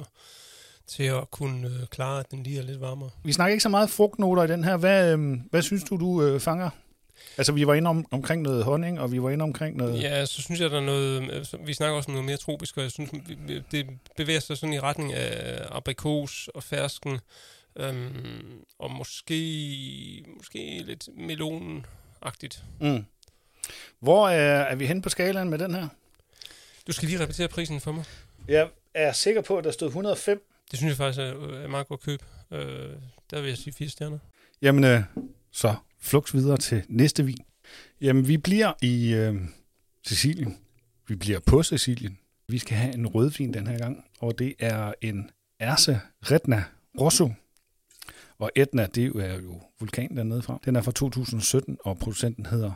til 0.86 1.02
at 1.04 1.30
kunne 1.30 1.66
øh, 1.66 1.86
klare, 1.86 2.20
at 2.20 2.30
den 2.30 2.42
lige 2.42 2.58
er 2.58 2.62
lidt 2.62 2.80
varmere. 2.80 3.10
Vi 3.24 3.32
snakker 3.32 3.52
ikke 3.52 3.62
så 3.62 3.68
meget 3.68 3.90
frugtnoter 3.90 4.42
i 4.42 4.46
den 4.46 4.64
her. 4.64 4.76
Hvad, 4.76 5.18
øh, 5.18 5.38
hvad 5.50 5.62
synes 5.62 5.84
du, 5.84 5.96
du 5.96 6.22
øh, 6.22 6.40
fanger? 6.40 6.70
Altså, 7.38 7.52
vi 7.52 7.66
var 7.66 7.74
inde 7.74 7.90
om, 7.90 8.06
omkring 8.10 8.42
noget 8.42 8.64
honning, 8.64 9.00
og 9.00 9.12
vi 9.12 9.22
var 9.22 9.30
inde 9.30 9.42
omkring 9.42 9.76
noget... 9.76 10.02
Ja, 10.02 10.26
så 10.26 10.42
synes 10.42 10.60
jeg, 10.60 10.70
der 10.70 10.76
er 10.76 10.84
noget... 10.84 11.22
Øh, 11.32 11.66
vi 11.66 11.74
snakker 11.74 11.96
også 11.96 12.08
om 12.08 12.12
noget 12.12 12.24
mere 12.24 12.36
tropisk, 12.36 12.76
og 12.76 12.82
jeg 12.82 12.90
synes, 12.90 13.10
det 13.70 13.86
bevæger 14.16 14.40
sig 14.40 14.56
sådan 14.56 14.72
i 14.72 14.80
retning 14.80 15.12
af 15.12 15.66
aprikos 15.70 16.48
og 16.54 16.62
fersken, 16.62 17.20
øhm, 17.76 18.64
og 18.78 18.90
måske, 18.90 20.24
måske 20.36 20.82
lidt 20.86 21.08
melonagtigt. 21.16 22.64
Mm. 22.80 23.04
Hvor 24.00 24.28
er, 24.28 24.62
er 24.62 24.74
vi 24.74 24.86
hen 24.86 25.02
på 25.02 25.08
skalaen 25.08 25.50
med 25.50 25.58
den 25.58 25.74
her? 25.74 25.88
Du 26.86 26.92
skal 26.92 27.08
lige 27.08 27.20
repetere 27.20 27.48
prisen 27.48 27.80
for 27.80 27.92
mig. 27.92 28.04
Jeg 28.48 28.68
er 28.94 29.12
sikker 29.12 29.40
på, 29.40 29.58
at 29.58 29.64
der 29.64 29.70
stod 29.70 29.88
105. 29.88 30.42
Det 30.70 30.78
synes 30.78 30.90
jeg 30.90 30.96
faktisk 30.96 31.20
er, 31.20 31.62
er 31.64 31.68
meget 31.68 31.88
godt 31.88 32.00
køb. 32.00 32.22
Øh, 32.50 32.60
der 33.30 33.40
vil 33.40 33.48
jeg 33.48 33.58
sige 33.58 33.72
fire 33.72 33.88
stjerner. 33.88 34.18
Jamen, 34.62 34.84
øh, 34.84 35.02
så 35.52 35.74
flux 36.02 36.34
videre 36.34 36.56
til 36.56 36.82
næste 36.88 37.24
vin. 37.24 37.44
Jamen, 38.00 38.28
vi 38.28 38.36
bliver 38.36 38.72
i 38.82 39.14
øh, 39.14 39.34
Sicilien. 40.06 40.56
Vi 41.08 41.14
bliver 41.16 41.38
på 41.46 41.62
Sicilien. 41.62 42.18
Vi 42.48 42.58
skal 42.58 42.76
have 42.76 42.94
en 42.94 43.06
rødvin 43.06 43.54
den 43.54 43.66
her 43.66 43.78
gang, 43.78 44.04
og 44.20 44.38
det 44.38 44.54
er 44.58 44.92
en 45.00 45.30
Erse 45.60 46.00
Retna 46.22 46.64
Rosso. 47.00 47.30
Og 48.38 48.50
Etna, 48.56 48.86
det 48.86 49.16
er 49.16 49.40
jo 49.40 49.60
vulkan 49.80 50.16
dernede 50.16 50.42
fra. 50.42 50.58
Den 50.64 50.76
er 50.76 50.82
fra 50.82 50.92
2017, 50.92 51.78
og 51.84 51.98
producenten 51.98 52.46
hedder 52.46 52.72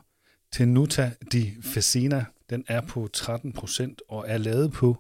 Tenuta 0.52 1.12
di 1.33 1.52
Fesina. 1.62 2.25
Den 2.50 2.64
er 2.68 2.80
på 2.80 3.09
13 3.12 3.52
procent 3.52 4.02
og 4.09 4.25
er 4.28 4.38
lavet 4.38 4.73
på 4.73 4.97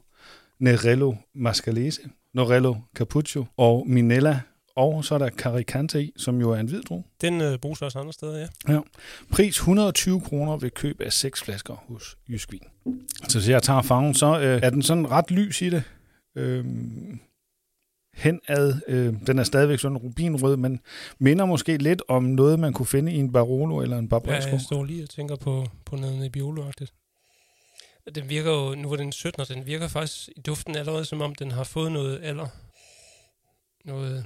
Nerello 0.58 1.14
Mascalese, 1.34 2.00
Norello 2.34 2.74
Capuccio 2.94 3.46
og 3.56 3.88
Minella. 3.88 4.40
Og 4.76 5.04
så 5.04 5.14
er 5.14 5.18
der 5.18 5.30
Caricante 5.30 6.12
som 6.16 6.40
jo 6.40 6.50
er 6.50 6.56
en 6.56 6.66
hvid 6.66 6.82
drue. 6.82 7.04
Den 7.20 7.40
øh, 7.40 7.58
bruges 7.58 7.82
også 7.82 7.98
andre 7.98 8.12
steder, 8.12 8.38
ja. 8.38 8.72
Ja. 8.72 8.80
Pris 9.32 9.56
120 9.56 10.20
kroner 10.20 10.56
ved 10.56 10.70
køb 10.70 11.00
af 11.00 11.12
seks 11.12 11.42
flasker 11.42 11.74
hos 11.88 12.16
Jysk 12.28 12.52
Vin. 12.52 12.60
Så 13.28 13.38
hvis 13.38 13.48
jeg 13.48 13.62
tager 13.62 13.82
farven, 13.82 14.14
så 14.14 14.40
øh, 14.40 14.60
er 14.62 14.70
den 14.70 14.82
sådan 14.82 15.10
ret 15.10 15.30
lys 15.30 15.62
i 15.62 15.70
det. 15.70 15.82
Øhm, 16.36 17.20
henad, 18.14 18.74
øh, 18.88 19.14
den 19.26 19.38
er 19.38 19.44
stadigvæk 19.44 19.78
sådan 19.78 19.96
rubinrød, 19.96 20.56
men 20.56 20.80
minder 21.18 21.44
måske 21.44 21.76
lidt 21.76 22.02
om 22.08 22.24
noget, 22.24 22.58
man 22.58 22.72
kunne 22.72 22.86
finde 22.86 23.12
i 23.12 23.16
en 23.16 23.32
Barolo 23.32 23.80
eller 23.80 23.98
en 23.98 24.04
ja 24.04 24.08
Barbaresco. 24.08 24.50
jeg 24.50 24.60
står 24.60 24.84
lige 24.84 25.02
og 25.02 25.10
tænker 25.10 25.36
på, 25.36 25.66
på 25.84 25.96
noget 25.96 26.18
Nebbiolo-agtigt. 26.18 26.92
Den 28.14 28.28
virker 28.28 28.50
jo, 28.52 28.74
nu 28.74 28.88
var 28.88 28.96
den 28.96 29.12
17, 29.12 29.40
og 29.40 29.48
den 29.48 29.66
virker 29.66 29.88
faktisk 29.88 30.28
i 30.36 30.40
duften 30.40 30.76
allerede, 30.76 31.04
som 31.04 31.20
om 31.20 31.34
den 31.34 31.50
har 31.50 31.64
fået 31.64 31.92
noget 31.92 32.20
alder. 32.22 32.46
Noget 33.84 34.24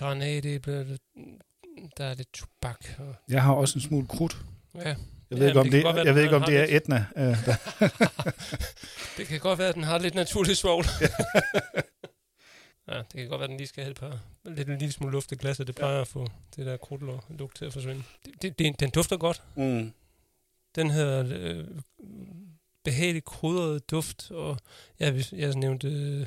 granatæble, 0.00 0.98
der 1.96 2.04
er 2.04 2.14
lidt 2.14 2.32
tobak. 2.32 2.84
Og, 2.98 3.14
Jeg 3.28 3.42
har 3.42 3.52
også 3.52 3.78
en 3.78 3.80
smule 3.82 4.06
krudt. 4.08 4.36
ja, 4.74 4.80
Jeg 4.88 4.96
ved 5.30 5.38
Ja, 5.38 5.46
ikke, 5.48 5.60
om 5.60 5.70
det 5.70 5.84
være, 5.84 5.94
jeg 6.04 6.14
ved 6.14 6.22
ikke, 6.22 6.36
om 6.36 6.42
det 6.42 6.56
er 6.56 6.66
lidt- 6.66 6.82
Etna. 6.82 7.06
Øh, 7.16 7.36
det 9.16 9.26
kan 9.26 9.40
godt 9.40 9.58
være, 9.58 9.68
at 9.68 9.74
den 9.74 9.84
har 9.84 9.98
lidt 9.98 10.14
naturlig 10.14 10.56
svovl. 10.56 10.84
ja, 12.88 12.98
det 13.12 13.20
kan 13.20 13.28
godt 13.28 13.38
være, 13.38 13.44
at 13.44 13.48
den 13.50 13.56
lige 13.56 13.66
skal 13.66 13.84
have 13.84 13.90
et 13.90 13.98
par, 14.00 14.18
lidt 14.44 14.68
en 14.68 14.78
lille 14.78 14.92
smule 14.92 15.12
luft 15.12 15.32
i 15.32 15.34
glasset. 15.36 15.66
Det 15.66 15.74
plejer 15.74 16.00
at 16.00 16.08
få 16.08 16.26
det 16.56 16.66
der 16.66 16.76
krudt 16.76 17.02
og 17.02 17.24
lugt 17.28 17.56
til 17.56 17.64
at 17.64 17.72
forsvinde. 17.72 18.02
Det, 18.24 18.42
det, 18.42 18.58
det, 18.58 18.80
den 18.80 18.90
dufter 18.90 19.16
godt. 19.16 19.42
Mm. 19.56 19.92
Den 20.74 20.90
her 20.90 21.24
øh, 21.28 21.64
behageligt 22.84 23.24
krydret 23.24 23.90
duft, 23.90 24.30
og 24.30 24.58
ja, 25.00 25.10
hvis 25.10 25.32
jeg 25.32 25.54
nævnte 25.54 25.88
øh, 25.88 26.26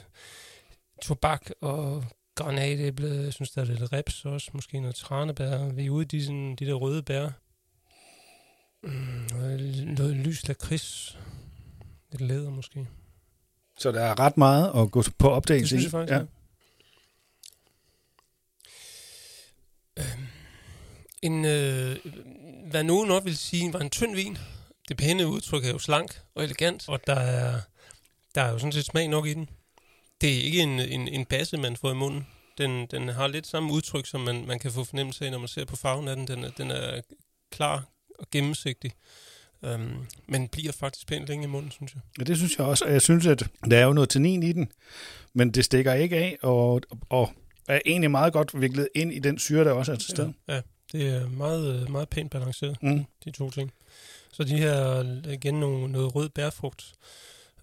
tobak 1.02 1.50
og 1.62 2.06
granatæble, 2.36 3.08
jeg 3.08 3.34
synes, 3.34 3.52
der 3.52 3.62
er 3.62 3.66
lidt 3.66 3.94
reps 3.94 4.26
også, 4.26 4.52
måske 4.54 4.80
noget 4.80 4.96
tranebær. 4.96 5.74
Vi 5.74 5.86
er 5.86 5.90
ude 5.90 6.04
i 6.04 6.08
de, 6.08 6.26
sådan, 6.26 6.56
de 6.56 6.66
der 6.66 6.74
røde 6.74 7.04
bær. 7.04 7.30
Mm, 8.84 9.28
noget, 9.98 10.16
lys 10.16 10.48
lakrids. 10.48 11.18
Lidt 12.12 12.22
læder 12.22 12.50
måske. 12.50 12.88
Så 13.80 13.92
der 13.92 14.02
er 14.02 14.20
ret 14.20 14.38
meget 14.38 14.68
at 14.76 14.92
gå 14.92 15.04
på 15.18 15.28
Det 15.28 15.36
opdagelse 15.36 15.68
synes 15.68 15.84
i. 15.84 15.86
jeg 15.86 15.92
faktisk, 15.92 16.12
ja. 16.14 16.18
ja. 19.98 20.04
Øhm, 20.14 20.28
en, 21.22 21.46
øh, 21.46 21.98
hvad 22.70 22.84
nogen 22.84 23.08
nok 23.08 23.26
vil 23.26 23.38
sige, 23.38 23.74
var 23.74 23.80
en 23.80 23.90
tynd 23.90 24.16
vin. 24.16 24.38
Det 24.90 24.98
pæne 24.98 25.28
udtryk 25.28 25.66
er 25.66 25.70
jo 25.70 25.80
slank 25.80 26.22
og 26.36 26.44
elegant, 26.44 26.90
og 26.90 27.08
der 27.08 27.16
er, 27.16 27.62
der 28.36 28.42
er 28.42 28.52
jo 28.52 28.58
sådan 28.60 28.72
set 28.72 28.86
smag 28.86 29.08
nok 29.08 29.26
i 29.28 29.34
den. 29.34 29.50
Det 30.24 30.40
er 30.40 30.44
ikke 30.44 30.62
en, 30.62 30.80
en, 30.80 31.08
en 31.08 31.26
basse, 31.26 31.58
man 31.58 31.76
får 31.76 31.92
i 31.92 31.96
munden. 31.96 32.28
Den, 32.58 32.86
den 32.86 33.10
har 33.10 33.28
lidt 33.28 33.48
samme 33.48 33.74
udtryk, 33.74 34.08
som 34.08 34.22
man, 34.22 34.46
man 34.48 34.60
kan 34.60 34.72
få 34.72 34.84
fornemmelse 34.84 35.26
af, 35.26 35.32
når 35.32 35.40
man 35.40 35.48
ser 35.48 35.66
på 35.66 35.76
farven 35.76 36.08
af 36.08 36.16
den. 36.16 36.28
Den 36.28 36.44
er, 36.44 36.50
den 36.58 36.72
er 36.72 37.02
klar 37.52 37.86
og 38.20 38.28
gennemsigtig. 38.32 38.92
Um, 39.62 40.08
men 40.28 40.48
bliver 40.48 40.72
faktisk 40.72 41.08
pænt 41.08 41.28
længe 41.28 41.44
i 41.44 41.48
munden, 41.48 41.72
synes 41.72 41.94
jeg. 41.94 42.02
Ja, 42.20 42.24
det 42.24 42.38
synes 42.38 42.58
jeg 42.58 42.66
også. 42.66 42.86
Og 42.86 42.92
jeg 42.92 43.02
synes, 43.02 43.26
at 43.28 43.44
der 43.70 43.78
er 43.78 43.86
jo 43.86 43.94
noget 43.94 44.10
tannin 44.10 44.44
i 44.44 44.52
den, 44.52 44.72
men 45.34 45.52
det 45.52 45.66
stikker 45.66 45.94
ikke 45.94 46.18
af, 46.18 46.38
og, 46.42 46.82
og 47.10 47.32
er 47.68 47.80
egentlig 47.86 48.12
meget 48.12 48.34
godt 48.34 48.62
viklet 48.62 48.90
ind 48.96 49.14
i 49.14 49.20
den 49.20 49.40
syre, 49.40 49.64
der 49.64 49.72
også 49.72 49.92
er 49.92 49.96
til 49.96 50.10
stede. 50.10 50.34
Ja, 50.48 50.54
ja, 50.54 50.62
det 50.92 51.08
er 51.08 51.30
meget, 51.30 51.90
meget 51.90 52.10
pænt 52.10 52.32
balanceret. 52.32 52.78
Mm. 52.84 53.06
de 53.26 53.32
to 53.32 53.50
ting. 53.50 53.72
Så 54.32 54.44
de 54.44 54.58
her, 54.58 55.04
igen, 55.32 55.60
nogle, 55.60 55.92
noget 55.92 56.16
rød 56.16 56.30
bærfrugt, 56.30 56.94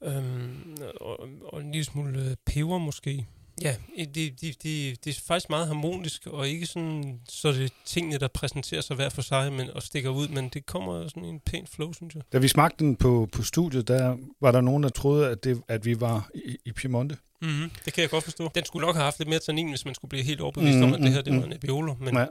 øhm, 0.02 0.76
og, 1.00 1.28
og 1.44 1.60
en 1.60 1.72
lille 1.72 1.84
smule 1.84 2.20
øh, 2.20 2.36
peber 2.46 2.78
måske. 2.78 3.26
Ja, 3.62 3.74
det 3.98 4.14
de, 4.14 4.30
de, 4.30 4.52
de, 4.62 4.96
de 5.04 5.10
er 5.10 5.20
faktisk 5.26 5.50
meget 5.50 5.66
harmonisk, 5.66 6.26
og 6.26 6.48
ikke 6.48 6.66
sådan, 6.66 7.20
så 7.28 7.52
det 7.52 7.64
er 7.64 7.68
tingene, 7.86 8.18
der 8.18 8.28
præsenterer 8.28 8.80
sig 8.80 8.96
hver 8.96 9.08
for 9.08 9.22
sig, 9.22 9.52
men, 9.52 9.70
og 9.70 9.82
stikker 9.82 10.10
ud, 10.10 10.28
men 10.28 10.48
det 10.48 10.66
kommer 10.66 11.08
sådan 11.08 11.24
en 11.24 11.40
pæn 11.40 11.66
flow, 11.66 11.92
synes 11.92 12.14
jeg. 12.14 12.22
Da 12.32 12.38
vi 12.38 12.48
smagte 12.48 12.84
den 12.84 12.96
på, 12.96 13.28
på 13.32 13.42
studiet, 13.42 13.88
der 13.88 14.16
var 14.40 14.52
der 14.52 14.60
nogen, 14.60 14.82
der 14.82 14.88
troede, 14.88 15.28
at, 15.28 15.44
det, 15.44 15.62
at 15.68 15.84
vi 15.84 16.00
var 16.00 16.30
i, 16.34 16.56
i 16.64 16.72
Piemonte. 16.72 17.16
Mm-hmm. 17.42 17.70
Det 17.84 17.92
kan 17.92 18.02
jeg 18.02 18.10
godt 18.10 18.24
forstå. 18.24 18.50
Den 18.54 18.64
skulle 18.64 18.86
nok 18.86 18.94
have 18.94 19.04
haft 19.04 19.18
lidt 19.18 19.28
mere 19.28 19.38
tannin, 19.38 19.68
hvis 19.68 19.84
man 19.84 19.94
skulle 19.94 20.08
blive 20.08 20.24
helt 20.24 20.40
overbevist 20.40 20.74
mm, 20.78 20.82
Mm, 20.84 20.88
om, 20.88 20.94
at 20.94 21.00
det 21.00 21.12
her 21.12 21.22
det 21.22 21.32
mm, 21.32 21.38
var 21.38 21.44
en 21.44 21.50
Nebbiolo, 21.50 21.94
men, 22.00 22.16
Ja. 22.16 22.26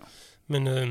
men 0.47 0.67
øh, 0.67 0.87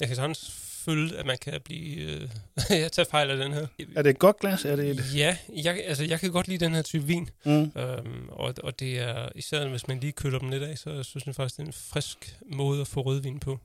jeg 0.00 0.08
kan 0.08 0.16
sagtens 0.16 0.50
føle, 0.84 1.16
at 1.16 1.26
man 1.26 1.36
kan 1.40 1.60
blive... 1.64 1.96
Øh, 2.10 2.28
jeg 2.82 2.92
tager 2.92 3.06
fejl 3.10 3.30
af 3.30 3.36
den 3.36 3.52
her. 3.52 3.66
Er 3.96 4.02
det 4.02 4.10
et 4.10 4.18
godt 4.18 4.38
glas? 4.40 4.64
Er 4.64 4.76
det 4.76 4.88
et? 4.90 5.04
Ja, 5.16 5.36
jeg, 5.64 5.80
altså, 5.86 6.04
jeg 6.04 6.20
kan 6.20 6.30
godt 6.30 6.48
lide 6.48 6.64
den 6.64 6.74
her 6.74 6.82
type 6.82 7.04
vin. 7.04 7.28
Mm. 7.44 7.52
Øhm, 7.52 8.28
og, 8.28 8.54
og 8.62 8.80
det 8.80 8.98
er, 9.00 9.28
især 9.34 9.68
hvis 9.68 9.88
man 9.88 10.00
lige 10.00 10.12
køler 10.12 10.38
dem 10.38 10.48
lidt 10.48 10.62
af, 10.62 10.78
så 10.78 11.02
synes 11.02 11.26
jeg 11.26 11.34
faktisk, 11.34 11.56
det 11.56 11.62
er 11.62 11.66
en 11.66 11.72
frisk 11.72 12.36
måde 12.52 12.80
at 12.80 12.86
få 12.86 13.00
rødvin 13.00 13.38
på. 13.40 13.58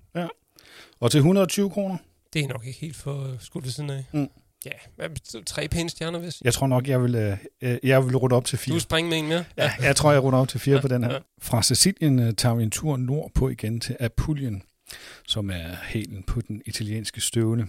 Og 1.00 1.12
til 1.12 1.18
120 1.18 1.70
kroner? 1.70 1.98
Det 2.34 2.44
er 2.44 2.48
nok 2.48 2.66
ikke 2.66 2.80
helt 2.80 2.96
for 2.96 3.24
øh, 3.28 3.34
skudt 3.40 3.64
ved 3.66 3.72
siden 3.72 3.90
af. 3.90 4.04
Mm. 4.14 4.30
Ja, 4.66 5.08
tre 5.46 5.68
pæne 5.68 5.90
stjerner, 5.90 6.20
hvis 6.20 6.42
Jeg 6.44 6.54
tror 6.54 6.68
nok, 6.68 6.88
jeg 6.88 7.04
vil, 7.04 7.16
øh, 7.16 7.38
øh, 7.62 7.78
jeg 7.84 8.06
vil 8.06 8.16
runde 8.18 8.36
op 8.36 8.46
til 8.46 8.58
du 8.58 8.62
fire. 8.64 8.74
vil 8.74 8.82
springe 8.82 9.10
med 9.10 9.18
en 9.18 9.28
mere. 9.28 9.44
Ja, 9.58 9.72
jeg 9.82 9.96
tror, 9.96 10.12
jeg 10.12 10.24
runder 10.24 10.40
op 10.40 10.48
til 10.48 10.60
fire 10.60 10.76
Ja, 10.76 10.82
på 10.82 10.88
den 10.88 11.04
her. 11.04 11.12
ja. 11.14 11.20
Fra 11.42 11.64
Sicilien 11.64 12.20
øh, 12.20 12.34
tager 12.34 12.56
vi 12.56 12.64
en 12.64 12.72
tur 12.72 12.98
nordpå 12.98 13.50
igen 13.50 13.80
til 13.80 13.98
Apulien, 14.00 14.62
som 15.28 15.50
er 15.50 15.76
hælen 15.84 16.24
på 16.24 16.42
den 16.42 16.62
italienske 16.66 17.22
støvle. 17.22 17.68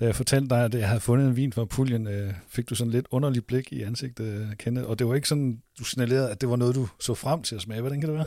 Da 0.00 0.04
jeg 0.04 0.16
fortalte 0.16 0.48
dig, 0.48 0.64
at 0.64 0.74
jeg 0.74 0.88
havde 0.88 1.00
fundet 1.00 1.28
en 1.28 1.36
vin 1.36 1.52
fra 1.52 1.62
Apulien, 1.62 2.06
øh, 2.06 2.34
fik 2.48 2.70
du 2.70 2.74
sådan 2.74 2.90
lidt 2.90 3.06
underligt 3.10 3.46
blik 3.46 3.72
i 3.72 3.82
ansigtet, 3.82 4.58
Kenneth. 4.58 4.88
Og 4.88 4.98
det 4.98 5.08
var 5.08 5.14
ikke 5.14 5.28
sådan, 5.28 5.62
du 5.78 5.84
signalerede, 5.84 6.30
at 6.30 6.40
det 6.40 6.48
var 6.48 6.56
noget, 6.56 6.74
du 6.74 6.88
så 7.00 7.14
frem 7.14 7.42
til 7.42 7.54
at 7.54 7.62
smage. 7.62 7.80
Hvordan 7.80 8.00
kan 8.00 8.08
det 8.08 8.18
være? 8.18 8.26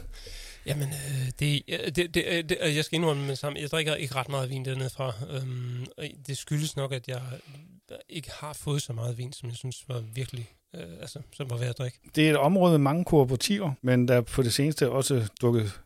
Jamen, 0.66 0.88
øh, 0.88 1.32
det, 1.40 1.62
det, 1.96 2.14
det, 2.14 2.24
øh, 2.28 2.44
det, 2.50 2.58
øh, 2.62 2.76
jeg 2.76 2.86
skal 2.86 2.96
indrømme 2.96 3.28
med 3.28 3.36
sammen. 3.36 3.62
Jeg 3.62 3.70
drikker 3.70 3.96
ikke 3.96 4.16
ret 4.16 4.30
meget 4.30 4.50
vin 4.50 4.66
dernede 4.66 4.90
fra. 4.90 5.14
Øhm, 5.30 5.86
det 6.28 6.38
skyldes 6.38 6.76
nok, 6.76 6.92
at 6.94 7.08
jeg 7.08 7.22
ikke 8.10 8.32
har 8.40 8.54
fået 8.54 8.82
så 8.82 8.94
meget 8.94 9.18
vin, 9.18 9.34
som 9.34 9.50
jeg 9.50 9.58
synes 9.58 9.84
var 9.88 10.04
virkelig, 10.14 10.50
øh, 10.76 10.82
altså, 11.02 11.20
som 11.34 11.50
var 11.50 11.58
værd 11.58 11.70
at 11.70 11.78
drikke. 11.78 12.00
Det 12.16 12.28
er 12.28 12.32
et 12.32 12.38
område 12.38 12.72
med 12.72 12.80
mange 12.80 13.06
kooperativer, 13.06 13.72
men 13.82 14.08
der 14.08 14.16
er 14.16 14.22
på 14.22 14.44
det 14.44 14.54
seneste 14.54 14.90
også 14.90 15.28
dukket 15.42 15.80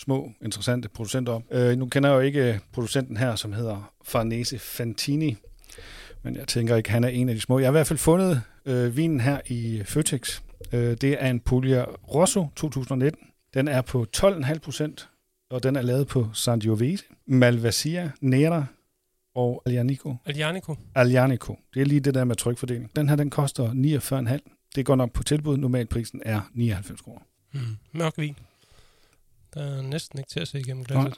små, 0.00 0.32
interessante 0.44 0.88
producenter 0.88 1.32
op. 1.32 1.42
Øh, 1.50 1.78
nu 1.78 1.86
kender 1.86 2.08
jeg 2.08 2.16
jo 2.16 2.20
ikke 2.20 2.60
producenten 2.72 3.16
her, 3.16 3.36
som 3.36 3.52
hedder 3.52 3.92
Farnese 4.04 4.58
Fantini, 4.58 5.36
men 6.22 6.36
jeg 6.36 6.48
tænker 6.48 6.76
ikke, 6.76 6.90
han 6.90 7.04
er 7.04 7.08
en 7.08 7.28
af 7.28 7.34
de 7.34 7.40
små. 7.40 7.58
Jeg 7.58 7.66
har 7.66 7.70
i 7.70 7.78
hvert 7.78 7.86
fald 7.86 7.98
fundet 7.98 8.42
øh, 8.66 8.96
vinen 8.96 9.20
her 9.20 9.40
i 9.46 9.82
Føtex. 9.84 10.40
Øh, 10.72 10.96
det 10.96 11.16
er 11.22 11.30
en 11.30 11.40
Puglia 11.40 11.84
Rosso 12.14 12.46
2019. 12.56 13.26
Den 13.54 13.68
er 13.68 13.82
på 13.82 14.06
12,5 14.16 14.58
procent, 14.58 15.08
og 15.50 15.62
den 15.62 15.76
er 15.76 15.82
lavet 15.82 16.06
på 16.06 16.28
Sangiovese, 16.32 17.04
Malvasia, 17.26 18.10
Nera 18.20 18.64
og 19.34 19.62
Aglianico. 19.66 20.16
Aglianico. 20.26 20.76
Aglianico. 20.94 21.58
Det 21.74 21.82
er 21.82 21.86
lige 21.86 22.00
det 22.00 22.14
der 22.14 22.24
med 22.24 22.36
trykfordeling. 22.36 22.90
Den 22.96 23.08
her, 23.08 23.16
den 23.16 23.30
koster 23.30 23.70
49,5. 24.38 24.70
Det 24.74 24.86
går 24.86 24.96
nok 24.96 25.12
på 25.12 25.22
tilbud. 25.22 25.56
Normalprisen 25.56 26.22
er 26.24 26.40
99 26.54 27.00
kroner. 27.00 27.20
Mm. 27.52 27.60
Mørk 27.92 28.18
vin. 28.18 28.36
Der 29.54 29.60
er 29.78 29.82
næsten 29.82 30.18
ikke 30.18 30.30
til 30.30 30.40
at 30.40 30.48
se 30.48 30.60
igennem 30.60 30.84
glasset. 30.84 31.14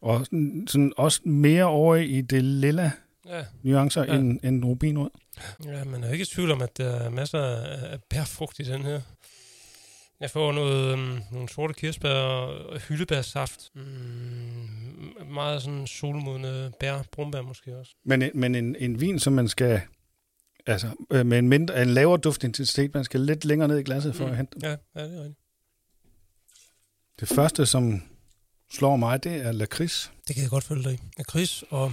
Og 0.00 0.24
sådan, 0.26 0.66
sådan 0.68 0.92
også 0.96 1.20
mere 1.24 1.64
over 1.64 1.96
i 1.96 2.20
det 2.20 2.44
lilla 2.44 2.90
Ja, 3.26 3.44
nuancer 3.62 4.04
Ja. 4.04 4.14
end, 4.16 4.40
end 4.44 4.64
rubinrød. 4.64 5.10
ja, 5.64 5.84
man 5.84 6.04
er 6.04 6.12
ikke 6.12 6.22
i 6.22 6.26
tvivl 6.26 6.50
om, 6.50 6.62
at 6.62 6.76
der 6.78 6.90
er 6.90 7.10
masser 7.10 7.38
af 7.86 7.98
bærfrugt 8.10 8.58
i 8.58 8.62
den 8.62 8.82
her. 8.82 9.00
Jeg 10.20 10.30
får 10.30 10.52
noget, 10.52 10.92
um, 10.94 11.20
nogle 11.32 11.48
sorte 11.48 11.74
kirsebær 11.74 12.10
og 12.14 12.80
hyldebærsaft. 12.80 13.70
Mm, 13.74 13.82
meget 15.32 15.62
sådan 15.62 15.86
solmodne 15.86 16.72
bær, 16.80 17.02
brumbær 17.12 17.42
måske 17.42 17.76
også. 17.76 17.94
Men, 18.04 18.22
en- 18.22 18.30
men 18.34 18.54
en, 18.54 18.76
en 18.78 19.00
vin, 19.00 19.18
som 19.18 19.32
man 19.32 19.48
skal... 19.48 19.80
Altså, 20.66 20.88
øh, 21.12 21.26
med 21.26 21.38
en, 21.38 21.48
mindre, 21.48 21.82
en 21.82 21.88
lavere 21.90 22.18
duftintensitet, 22.18 22.94
man 22.94 23.04
skal 23.04 23.20
lidt 23.20 23.44
længere 23.44 23.68
ned 23.68 23.78
i 23.78 23.82
glasset 23.82 24.14
for 24.14 24.24
Mm. 24.24 24.30
at 24.30 24.36
hente 24.36 24.54
den. 24.54 24.62
Ja, 24.62 24.70
ja, 24.70 25.04
det 25.08 25.14
er 25.18 25.20
rigtigt. 25.24 25.39
Det 27.20 27.28
første, 27.28 27.66
som 27.66 28.02
slår 28.72 28.96
mig, 28.96 29.24
det 29.24 29.32
er 29.32 29.52
lakrids. 29.52 30.12
Det 30.28 30.36
kan 30.36 30.42
jeg 30.42 30.50
godt 30.50 30.64
følge 30.64 30.84
dig 30.84 30.92
i. 30.92 30.98
Lakrids 31.18 31.64
og 31.70 31.92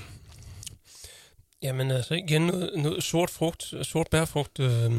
Jamen 1.62 1.92
altså 1.92 2.14
igen 2.14 2.42
noget, 2.42 2.70
noget 2.76 3.04
sort 3.04 3.30
frugt, 3.30 3.74
sort 3.82 4.08
bærfrugt, 4.12 4.60
øh, 4.60 4.92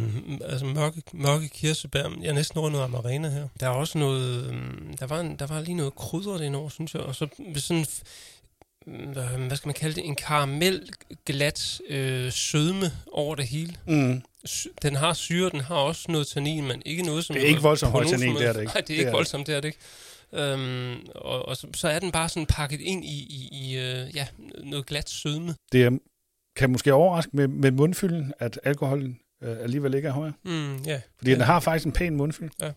altså 0.45 0.67
mørke, 0.67 1.03
mørke 1.13 1.49
kirsebær. 1.49 2.03
Jeg 2.21 2.29
er 2.29 2.33
næsten 2.33 2.59
over 2.59 2.71
noget 2.71 2.85
amarena 2.85 3.29
her. 3.29 3.49
Der 3.61 3.67
er 3.67 3.71
også 3.71 3.99
noget, 3.99 4.45
øh, 4.45 4.55
der, 5.01 5.07
var 5.07 5.21
en, 5.21 5.37
der 5.37 5.47
var 5.47 5.61
lige 5.61 5.75
noget 5.75 5.95
krydret 5.95 6.43
indover, 6.43 6.69
synes 6.69 6.95
jeg. 6.95 7.03
Og 7.03 7.15
så 7.15 7.27
sådan, 7.57 7.87
øh, 8.87 9.47
hvad 9.47 9.57
skal 9.57 9.69
man 9.69 9.75
kalde 9.75 9.97
det, 9.97 10.07
en 10.07 10.15
karamel 10.15 10.91
glat 11.27 11.81
øh, 11.89 12.33
sødme 12.33 12.93
over 13.13 13.35
det 13.35 13.47
hele. 13.47 13.75
Mm. 13.87 14.23
Den 14.83 14.97
har 14.97 15.13
syre, 15.13 15.51
den 15.51 15.61
har 15.61 15.77
også 15.77 16.05
noget 16.09 16.27
tannin, 16.27 16.69
men 16.69 16.83
ikke 16.87 17.03
noget 17.03 17.25
som... 17.25 17.35
Det 17.35 17.43
er 17.43 17.49
ikke 17.49 17.63
voldsomt 17.63 17.93
højt 17.93 18.09
tannin, 18.09 18.37
det 18.37 18.47
er 18.47 18.53
det 18.53 18.61
ikke. 18.61 18.73
Nej, 18.73 18.81
det 18.81 18.91
er 18.91 18.95
ikke 18.95 19.05
det 19.05 19.09
er 19.09 19.13
voldsomt, 19.13 19.47
det 19.47 19.57
er 19.57 19.61
det 19.61 19.69
ikke. 19.69 19.79
Øhm, 20.33 21.07
og, 21.15 21.49
og 21.49 21.57
så, 21.57 21.67
så 21.75 21.89
er 21.89 21.99
den 21.99 22.13
bare 22.13 22.29
sådan 22.29 22.47
pakket 22.47 22.81
ind 22.81 23.05
i, 23.05 23.09
i, 23.09 23.49
i 23.53 23.79
øh, 23.79 24.17
ja, 24.17 24.27
noget 24.65 24.87
glat 24.87 25.11
sødme. 25.11 25.55
Det 25.73 25.99
kan 26.57 26.71
måske 26.71 26.95
overraske 26.95 27.31
med, 27.33 27.49
med 27.49 27.71
mundfylden, 27.71 28.33
at 28.39 28.61
alkoholen 28.65 29.21
øh, 29.43 29.57
alligevel 29.61 29.95
ikke 29.95 30.09
er 30.09 30.13
højere. 30.13 30.35
Mm, 30.45 30.77
ja. 30.77 31.01
Fordi 31.19 31.31
ja. 31.31 31.37
den 31.37 31.45
har 31.45 31.61
faktisk 31.61 31.87
en 31.87 31.93
pæn 31.93 32.17
mundfyld. 32.17 32.51
Ja. 32.61 32.71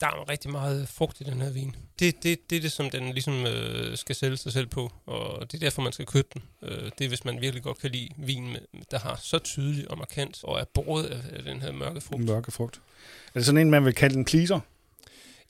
Der 0.00 0.08
er 0.08 0.28
rigtig 0.28 0.50
meget 0.50 0.88
frugt 0.88 1.20
i 1.20 1.24
den 1.24 1.40
her 1.40 1.50
vin. 1.50 1.76
Det, 1.98 2.22
det, 2.22 2.50
det 2.50 2.56
er 2.56 2.60
det, 2.60 2.72
som 2.72 2.90
den 2.90 3.12
ligesom 3.12 3.46
øh, 3.46 3.96
skal 3.96 4.14
sælge 4.14 4.36
sig 4.36 4.52
selv 4.52 4.66
på, 4.66 4.92
og 5.06 5.52
det 5.52 5.58
er 5.58 5.66
derfor, 5.66 5.82
man 5.82 5.92
skal 5.92 6.06
købe 6.06 6.28
den. 6.34 6.42
Øh, 6.62 6.90
det 6.98 7.04
er, 7.04 7.08
hvis 7.08 7.24
man 7.24 7.40
virkelig 7.40 7.62
godt 7.62 7.78
kan 7.78 7.90
lide 7.90 8.08
vin, 8.16 8.52
med, 8.52 8.60
der 8.90 8.98
har 8.98 9.20
så 9.22 9.38
tydelig 9.38 9.90
og 9.90 9.98
markant, 9.98 10.44
og 10.44 10.60
er 10.60 10.64
båret 10.74 11.04
af, 11.04 11.20
af 11.32 11.42
den 11.42 11.60
her 11.60 11.72
mørke 11.72 12.00
frugt. 12.00 12.24
Mørke 12.24 12.50
frugt. 12.50 12.80
Er 13.26 13.38
det 13.38 13.46
sådan 13.46 13.60
en, 13.60 13.70
man 13.70 13.84
vil 13.84 13.94
kalde 13.94 14.18
en 14.18 14.24
pleaser? 14.24 14.60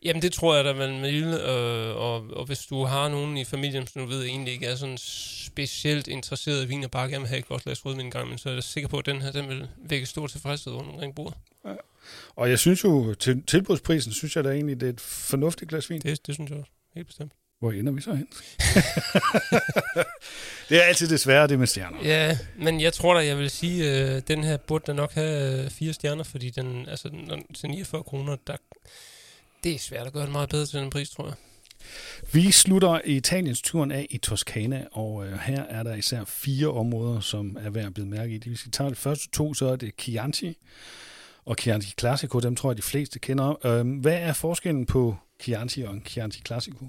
Jamen, 0.04 0.22
det 0.22 0.32
tror 0.32 0.54
jeg, 0.54 0.64
der 0.64 0.74
man 0.74 1.02
vil. 1.02 1.24
Øh, 1.24 1.96
og, 1.96 2.26
og 2.32 2.46
hvis 2.46 2.58
du 2.58 2.84
har 2.84 3.08
nogen 3.08 3.36
i 3.36 3.44
familien, 3.44 3.86
som 3.86 4.02
du 4.02 4.08
ved 4.08 4.24
egentlig 4.24 4.54
ikke 4.54 4.66
er 4.66 4.76
sådan 4.76 4.98
specielt 4.98 6.08
interesseret 6.08 6.64
i 6.64 6.68
vin, 6.68 6.84
og 6.84 6.90
bare 6.90 7.08
gerne 7.08 7.20
vil 7.20 7.28
have 7.28 7.38
et 7.38 7.48
godt 7.48 7.62
glas 7.62 7.86
rødvin 7.86 8.04
en 8.06 8.10
gang, 8.10 8.28
men 8.28 8.38
så 8.38 8.48
er 8.48 8.54
jeg 8.54 8.62
sikker 8.62 8.88
på, 8.88 8.98
at 8.98 9.06
den 9.06 9.22
her 9.22 9.32
den 9.32 9.48
vil 9.48 9.68
vække 9.76 10.06
stor 10.06 10.26
tilfredshed 10.26 10.72
rundt 10.72 10.90
omkring 10.90 11.14
bordet. 11.14 11.34
Ja. 11.64 11.74
Og 12.36 12.50
jeg 12.50 12.58
synes 12.58 12.84
jo, 12.84 13.14
til 13.14 13.42
tilbudsprisen, 13.42 14.12
synes 14.12 14.36
jeg 14.36 14.44
da 14.44 14.50
egentlig, 14.50 14.80
det 14.80 14.86
er 14.86 14.92
et 14.92 15.00
fornuftigt 15.00 15.68
glas 15.68 15.90
vin. 15.90 16.00
Det, 16.00 16.26
det 16.26 16.34
synes 16.34 16.50
jeg 16.50 16.58
også. 16.58 16.70
Helt 16.94 17.06
bestemt. 17.06 17.32
Hvor 17.62 17.72
ender 17.72 17.92
vi 17.92 18.00
så 18.00 18.14
hen? 18.14 18.28
det 20.68 20.82
er 20.82 20.82
altid 20.82 21.08
det 21.08 21.20
svære, 21.20 21.46
det 21.46 21.58
med 21.58 21.66
stjerner. 21.66 21.98
Ja, 22.04 22.38
men 22.58 22.80
jeg 22.80 22.92
tror 22.92 23.14
da, 23.14 23.26
jeg 23.26 23.38
vil 23.38 23.50
sige, 23.50 23.88
at 23.88 24.16
øh, 24.16 24.22
den 24.28 24.44
her 24.44 24.56
burde 24.56 24.84
da 24.86 24.92
nok 24.92 25.12
have 25.12 25.64
øh, 25.64 25.70
fire 25.70 25.92
stjerner, 25.92 26.24
fordi 26.24 26.50
den, 26.50 26.88
altså, 26.88 27.08
den, 27.08 27.54
til 27.54 27.70
49 27.70 28.02
kroner, 28.02 28.36
der, 28.46 28.56
det 29.64 29.74
er 29.74 29.78
svært 29.78 30.06
at 30.06 30.12
gøre 30.12 30.22
det 30.22 30.32
meget 30.32 30.48
bedre 30.48 30.66
til 30.66 30.80
den 30.80 30.90
pris, 30.90 31.10
tror 31.10 31.26
jeg. 31.26 31.34
Vi 32.32 32.50
slutter 32.50 33.00
Italiens 33.04 33.62
turen 33.62 33.90
af 33.90 34.06
i 34.10 34.18
Toskana, 34.18 34.86
og 34.92 35.26
øh, 35.26 35.38
her 35.38 35.62
er 35.62 35.82
der 35.82 35.94
især 35.94 36.24
fire 36.24 36.68
områder, 36.68 37.20
som 37.20 37.56
er 37.60 37.70
værd 37.70 37.86
at 37.86 37.94
blive 37.94 38.06
mærke 38.06 38.34
i. 38.34 38.48
Hvis 38.48 38.66
vi 38.66 38.70
tager 38.70 38.90
de 38.90 38.96
første 38.96 39.28
to, 39.30 39.54
så 39.54 39.66
er 39.66 39.76
det 39.76 39.92
Chianti 40.00 40.56
og 41.44 41.56
Chianti 41.60 41.94
Classico. 42.00 42.40
Dem 42.40 42.56
tror 42.56 42.70
jeg, 42.70 42.76
de 42.76 42.82
fleste 42.82 43.18
kender. 43.18 43.66
Øh, 43.66 44.00
hvad 44.00 44.18
er 44.18 44.32
forskellen 44.32 44.86
på 44.86 45.16
Chianti 45.42 45.82
og 45.82 45.94
Chianti 46.06 46.42
Classico? 46.46 46.88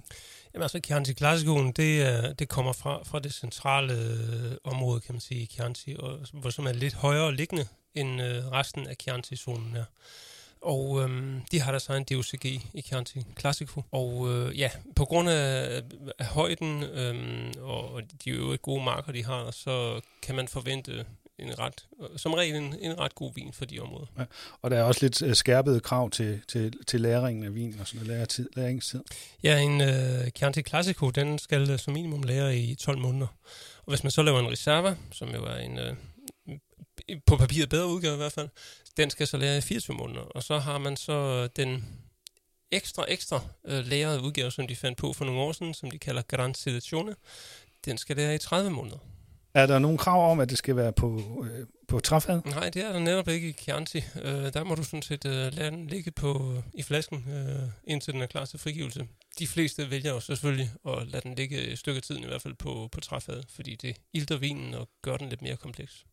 Jamen 0.53 0.63
altså, 0.63 0.79
Chianti 0.85 1.13
Classicoen, 1.13 1.71
det, 1.71 2.39
det 2.39 2.49
kommer 2.49 2.73
fra, 2.73 3.03
fra 3.03 3.19
det 3.19 3.33
centrale 3.33 3.93
øh, 3.93 4.51
område, 4.63 5.01
kan 5.01 5.13
man 5.13 5.21
sige, 5.21 5.41
i 5.41 5.45
Chianti, 5.45 5.95
og, 5.99 6.19
som 6.49 6.65
er 6.65 6.73
lidt 6.73 6.93
højere 6.93 7.35
liggende 7.35 7.67
end 7.95 8.21
øh, 8.21 8.51
resten 8.51 8.87
af 8.87 8.95
Chianti-zonen 9.01 9.75
her. 9.75 9.85
Og 10.63 11.01
øhm, 11.01 11.41
de 11.51 11.61
har 11.61 11.71
der 11.71 11.79
så 11.79 11.93
en 11.93 12.03
DOCG 12.03 12.45
i 12.73 12.81
Chianti 12.85 13.25
Classico. 13.39 13.81
Og 13.91 14.29
øh, 14.29 14.59
ja, 14.59 14.69
på 14.95 15.05
grund 15.05 15.29
af, 15.29 15.81
af 16.19 16.25
højden 16.25 16.83
øhm, 16.83 17.53
og 17.61 18.01
de 18.25 18.29
øvrige 18.29 18.57
gode 18.57 18.83
marker, 18.83 19.11
de 19.11 19.25
har, 19.25 19.51
så 19.51 20.01
kan 20.21 20.35
man 20.35 20.47
forvente 20.47 21.05
en 21.39 21.59
ret, 21.59 21.85
som 22.17 22.33
regel 22.33 22.55
en, 22.55 22.75
en 22.79 22.99
ret 22.99 23.15
god 23.15 23.31
vin 23.35 23.53
for 23.53 23.65
de 23.65 23.79
områder. 23.79 24.05
Ja, 24.17 24.23
og 24.61 24.71
der 24.71 24.77
er 24.77 24.83
også 24.83 25.05
lidt 25.05 25.21
øh, 25.21 25.35
skærpede 25.35 25.79
krav 25.79 26.09
til, 26.09 26.41
til, 26.47 26.73
til 26.87 27.01
læringen 27.01 27.43
af 27.43 27.55
vin 27.55 27.75
og 27.79 27.87
sådan 27.87 28.05
noget 28.05 28.17
læretid, 28.17 28.49
læringstid. 28.55 29.03
Ja, 29.43 29.59
en 29.59 29.81
uh, 29.81 30.29
Chianti 30.35 30.61
Classico, 30.61 31.09
den 31.09 31.39
skal 31.39 31.71
uh, 31.71 31.79
som 31.79 31.93
minimum 31.93 32.23
lære 32.23 32.57
i 32.57 32.75
12 32.75 32.97
måneder. 32.97 33.27
Og 33.77 33.91
hvis 33.91 34.03
man 34.03 34.11
så 34.11 34.21
laver 34.21 34.39
en 34.39 34.51
Reserva, 34.51 34.95
som 35.11 35.29
jo 35.29 35.43
er 35.43 35.55
en 35.55 35.79
uh, 35.79 35.95
på 37.25 37.37
papiret 37.37 37.69
bedre 37.69 37.87
udgave 37.87 38.13
i 38.13 38.17
hvert 38.17 38.31
fald, 38.31 38.49
den 38.97 39.09
skal 39.09 39.27
så 39.27 39.37
lære 39.37 39.57
i 39.57 39.61
24 39.61 39.97
måneder. 39.97 40.21
Og 40.21 40.43
så 40.43 40.59
har 40.59 40.77
man 40.77 40.97
så 40.97 41.47
den 41.47 41.85
ekstra, 42.71 43.05
ekstra 43.07 43.41
uh, 43.63 43.73
lærede 43.73 44.21
udgave, 44.21 44.51
som 44.51 44.67
de 44.67 44.75
fandt 44.75 44.97
på 44.97 45.13
for 45.13 45.25
nogle 45.25 45.41
år 45.41 45.51
siden, 45.51 45.73
som 45.73 45.91
de 45.91 45.99
kalder 45.99 46.21
Gran 46.21 46.53
Selezione. 46.53 47.15
Den 47.85 47.97
skal 47.97 48.15
lære 48.15 48.35
i 48.35 48.37
30 48.37 48.71
måneder. 48.71 48.97
Er 49.53 49.65
der 49.65 49.79
nogen 49.79 49.97
krav 49.97 50.31
om, 50.31 50.39
at 50.39 50.49
det 50.49 50.57
skal 50.57 50.75
være 50.75 50.93
på, 50.93 51.21
øh, 51.51 51.67
på 51.87 51.99
træfad? 51.99 52.41
Nej, 52.45 52.69
det 52.69 52.85
er 52.85 52.91
der 52.91 52.99
netop 52.99 53.27
ikke 53.27 53.49
i 53.49 53.53
Chianti. 53.53 54.03
Øh, 54.21 54.53
der 54.53 54.63
må 54.63 54.75
du 54.75 54.83
sådan 54.83 55.01
set 55.01 55.25
øh, 55.25 55.53
lade 55.53 55.71
den 55.71 55.87
ligge 55.87 56.11
på, 56.11 56.61
i 56.73 56.83
flasken, 56.83 57.25
øh, 57.29 57.69
indtil 57.83 58.13
den 58.13 58.21
er 58.21 58.25
klar 58.25 58.45
til 58.45 58.59
frigivelse. 58.59 59.07
De 59.39 59.47
fleste 59.47 59.89
vælger 59.89 60.11
jo 60.11 60.19
selvfølgelig 60.19 60.71
at 60.87 61.07
lade 61.07 61.21
den 61.21 61.35
ligge 61.35 61.57
et 61.57 61.79
stykke 61.79 62.01
tid 62.01 62.17
i 62.17 62.25
hvert 62.25 62.41
fald 62.41 62.53
på, 62.53 62.89
på 62.91 63.01
træfad, 63.01 63.43
fordi 63.49 63.75
det 63.75 63.95
ilter 64.13 64.37
vinen 64.37 64.73
og 64.73 64.89
gør 65.01 65.17
den 65.17 65.29
lidt 65.29 65.41
mere 65.41 65.57
kompleks. 65.57 66.05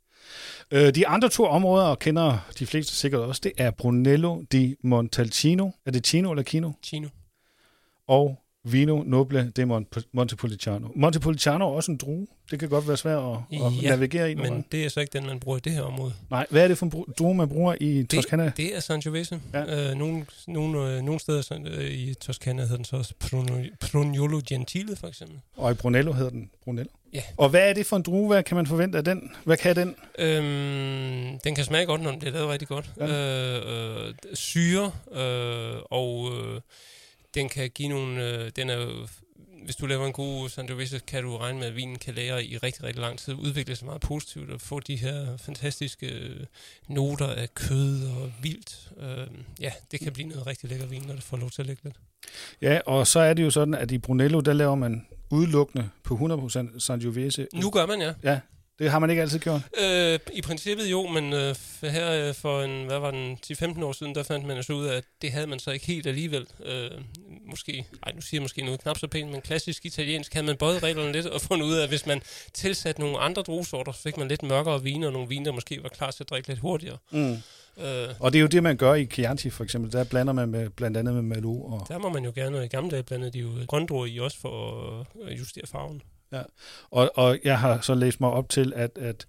Øh, 0.70 0.94
de 0.94 1.08
andre 1.08 1.28
to 1.28 1.44
områder 1.44 1.94
kender 1.94 2.38
de 2.58 2.66
fleste 2.66 2.94
sikkert 2.94 3.20
også. 3.20 3.40
Det 3.44 3.52
er 3.58 3.70
Brunello 3.70 4.42
di 4.52 4.76
Montalcino. 4.82 5.70
Er 5.86 5.90
det 5.90 6.06
Chino 6.06 6.30
eller 6.30 6.42
Kino? 6.42 6.72
Chino. 6.82 7.08
Og 8.06 8.38
Vino 8.64 9.02
Noble 9.06 9.52
de 9.56 9.66
Montepulciano. 10.12 10.88
Montepulciano 10.94 11.64
er 11.64 11.72
også 11.74 11.92
en 11.92 11.96
drue. 11.96 12.26
Det 12.50 12.58
kan 12.58 12.68
godt 12.68 12.88
være 12.88 12.96
svært 12.96 13.22
at, 13.22 13.60
at 13.66 13.82
ja, 13.82 13.88
navigere 13.88 14.30
i. 14.30 14.34
men 14.34 14.46
noget. 14.46 14.64
det 14.72 14.84
er 14.84 14.88
så 14.88 15.00
ikke 15.00 15.18
den, 15.18 15.26
man 15.26 15.40
bruger 15.40 15.58
i 15.58 15.60
det 15.60 15.72
her 15.72 15.82
område. 15.82 16.12
Nej, 16.30 16.46
hvad 16.50 16.64
er 16.64 16.68
det 16.68 16.78
for 16.78 16.86
en 16.86 17.14
drue, 17.18 17.34
man 17.34 17.48
bruger 17.48 17.74
i 17.80 18.02
det, 18.02 18.10
Toscana? 18.10 18.52
Det 18.56 18.76
er 18.76 18.80
Sangiovese. 18.80 19.40
Ja. 19.54 19.90
Øh, 19.90 19.96
nogle, 19.96 20.26
nogle, 20.48 20.96
øh, 20.96 21.02
nogle 21.02 21.20
steder 21.20 21.58
øh, 21.66 21.84
i 21.84 22.14
Toscana 22.14 22.62
hedder 22.62 22.76
den 22.76 22.84
så 22.84 22.96
også 22.96 23.14
Pruniolo 23.80 24.40
Gentile, 24.48 24.96
for 24.96 25.08
eksempel. 25.08 25.38
Og 25.56 25.70
i 25.70 25.74
Brunello 25.74 26.12
hedder 26.12 26.30
den 26.30 26.50
Brunello? 26.64 26.90
Ja. 27.12 27.22
Og 27.36 27.48
hvad 27.48 27.68
er 27.68 27.72
det 27.72 27.86
for 27.86 27.96
en 27.96 28.02
drue? 28.02 28.28
Hvad 28.28 28.42
kan 28.42 28.56
man 28.56 28.66
forvente 28.66 28.98
af 28.98 29.04
den? 29.04 29.30
Hvad 29.44 29.56
kan 29.56 29.76
den? 29.76 29.94
Øhm, 30.18 31.38
den 31.44 31.54
kan 31.54 31.64
smage 31.64 31.86
godt, 31.86 32.02
når 32.02 32.10
den 32.10 32.20
bliver 32.20 32.32
lavet 32.32 32.48
rigtig 32.48 32.68
godt. 32.68 32.90
Ja. 33.00 33.06
Øh, 33.06 34.06
øh, 34.06 34.14
syre 34.34 34.92
øh, 35.12 35.76
og... 35.90 36.30
Øh, 36.32 36.60
den 37.34 37.48
kan 37.48 37.70
give 37.70 37.88
nogle... 37.88 38.28
Øh, 38.28 38.50
den 38.56 38.70
er 38.70 39.06
hvis 39.64 39.76
du 39.76 39.86
laver 39.86 40.06
en 40.06 40.12
god 40.12 40.48
Sangiovese, 40.48 41.00
kan 41.06 41.22
du 41.22 41.36
regne 41.36 41.58
med, 41.58 41.66
at 41.66 41.76
vinen 41.76 41.98
kan 41.98 42.14
lære 42.14 42.44
i 42.44 42.56
rigtig, 42.56 42.84
rigtig 42.84 43.00
lang 43.00 43.18
tid, 43.18 43.34
udvikle 43.34 43.76
sig 43.76 43.86
meget 43.86 44.00
positivt 44.00 44.50
og 44.50 44.60
få 44.60 44.80
de 44.80 44.96
her 44.96 45.36
fantastiske 45.36 46.06
øh, 46.06 46.46
noter 46.88 47.26
af 47.26 47.54
kød 47.54 48.08
og 48.08 48.32
vildt. 48.42 48.90
Øh, 49.00 49.26
ja, 49.60 49.72
det 49.90 50.00
kan 50.00 50.12
blive 50.12 50.28
noget 50.28 50.46
rigtig 50.46 50.70
lækker 50.70 50.86
vin, 50.86 51.02
når 51.02 51.14
det 51.14 51.22
får 51.22 51.36
lov 51.36 51.50
til 51.50 51.62
at 51.62 51.66
ligge 51.66 51.84
lidt. 51.84 51.96
Ja, 52.62 52.80
og 52.86 53.06
så 53.06 53.20
er 53.20 53.34
det 53.34 53.42
jo 53.42 53.50
sådan, 53.50 53.74
at 53.74 53.90
i 53.90 53.98
Brunello, 53.98 54.40
der 54.40 54.52
laver 54.52 54.74
man 54.74 55.06
udelukkende 55.30 55.88
på 56.02 56.14
100% 56.14 56.78
Sangiovese. 56.78 57.46
Nu 57.54 57.70
gør 57.70 57.86
man, 57.86 58.00
ja. 58.00 58.12
Ja, 58.22 58.40
det 58.80 58.90
har 58.90 58.98
man 58.98 59.10
ikke 59.10 59.22
altid 59.22 59.38
gjort? 59.38 59.60
Øh, 59.82 60.18
I 60.32 60.42
princippet 60.42 60.86
jo, 60.86 61.06
men 61.06 61.32
øh, 61.32 61.54
her 61.82 62.28
øh, 62.28 62.34
for 62.34 62.62
en, 62.62 62.86
hvad 62.86 62.98
var 62.98 63.10
den, 63.10 63.38
10-15 63.46 63.84
år 63.84 63.92
siden, 63.92 64.14
der 64.14 64.22
fandt 64.22 64.46
man 64.46 64.56
altså 64.56 64.72
ud 64.72 64.86
af, 64.86 64.96
at 64.96 65.04
det 65.22 65.32
havde 65.32 65.46
man 65.46 65.58
så 65.58 65.70
ikke 65.70 65.86
helt 65.86 66.06
alligevel. 66.06 66.46
Øh, 66.64 66.90
måske, 67.46 67.86
ej, 68.06 68.12
nu 68.12 68.20
siger 68.20 68.38
jeg 68.38 68.42
måske 68.42 68.62
noget 68.62 68.80
knap 68.80 68.98
så 68.98 69.06
pænt, 69.06 69.30
men 69.30 69.40
klassisk 69.40 69.86
italiensk 69.86 70.34
havde 70.34 70.46
man 70.46 70.56
bøjet 70.56 70.82
reglerne 70.82 71.12
lidt 71.12 71.26
og 71.26 71.40
fundet 71.40 71.66
ud 71.66 71.74
af, 71.74 71.82
at 71.82 71.88
hvis 71.88 72.06
man 72.06 72.22
tilsatte 72.54 73.00
nogle 73.00 73.18
andre 73.18 73.42
druesorter, 73.42 73.92
så 73.92 74.02
fik 74.02 74.16
man 74.16 74.28
lidt 74.28 74.42
mørkere 74.42 74.82
viner, 74.82 75.06
og 75.06 75.12
nogle 75.12 75.28
vine, 75.28 75.44
der 75.44 75.52
måske 75.52 75.82
var 75.82 75.88
klar 75.88 76.10
til 76.10 76.24
at 76.24 76.30
drikke 76.30 76.48
lidt 76.48 76.60
hurtigere. 76.60 76.96
Mm. 77.10 77.36
Øh, 77.84 78.08
og 78.20 78.32
det 78.32 78.38
er 78.38 78.42
jo 78.42 78.48
det, 78.48 78.62
man 78.62 78.76
gør 78.76 78.94
i 78.94 79.06
Chianti 79.06 79.50
for 79.50 79.64
eksempel. 79.64 79.92
Der 79.92 80.04
blander 80.04 80.32
man 80.32 80.48
med, 80.48 80.70
blandt 80.70 80.96
andet 80.96 81.14
med 81.14 81.22
Merlot. 81.22 81.72
Og... 81.72 81.86
Der 81.88 81.98
må 81.98 82.08
man 82.08 82.24
jo 82.24 82.32
gerne, 82.34 82.58
og 82.58 82.64
i 82.64 82.68
gamle 82.68 82.90
dage 82.90 83.02
blandede 83.02 83.30
de 83.30 83.38
jo 83.38 83.50
grøndruer 83.68 84.06
i 84.06 84.18
også 84.18 84.40
for 84.40 85.06
at 85.26 85.38
justere 85.38 85.66
farven. 85.66 86.02
Ja, 86.32 86.42
og, 86.90 87.10
og 87.14 87.38
jeg 87.44 87.58
har 87.58 87.80
så 87.80 87.94
læst 87.94 88.20
mig 88.20 88.30
op 88.30 88.48
til, 88.48 88.72
at, 88.76 88.98
at 88.98 89.26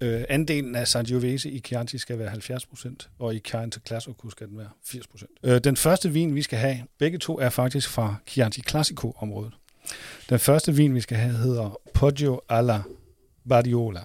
øh, 0.00 0.24
andelen 0.28 0.74
af 0.74 0.88
Sangiovese 0.88 1.50
i 1.50 1.60
Chianti 1.60 1.98
skal 1.98 2.18
være 2.18 2.32
70%, 2.32 3.08
og 3.18 3.34
i 3.34 3.38
Chianti 3.38 3.78
Classico 3.86 4.30
skal 4.30 4.48
den 4.48 4.58
være 4.58 4.70
80%. 4.86 5.24
Øh, 5.42 5.60
den 5.64 5.76
første 5.76 6.12
vin, 6.12 6.34
vi 6.34 6.42
skal 6.42 6.58
have, 6.58 6.78
begge 6.98 7.18
to 7.18 7.38
er 7.38 7.48
faktisk 7.48 7.88
fra 7.88 8.14
Chianti 8.26 8.62
Classico-området. 8.68 9.52
Den 10.28 10.38
første 10.38 10.74
vin, 10.74 10.94
vi 10.94 11.00
skal 11.00 11.16
have, 11.16 11.34
hedder 11.34 11.80
Poggio 11.94 12.40
alla 12.48 12.82
Badiola. 13.48 14.00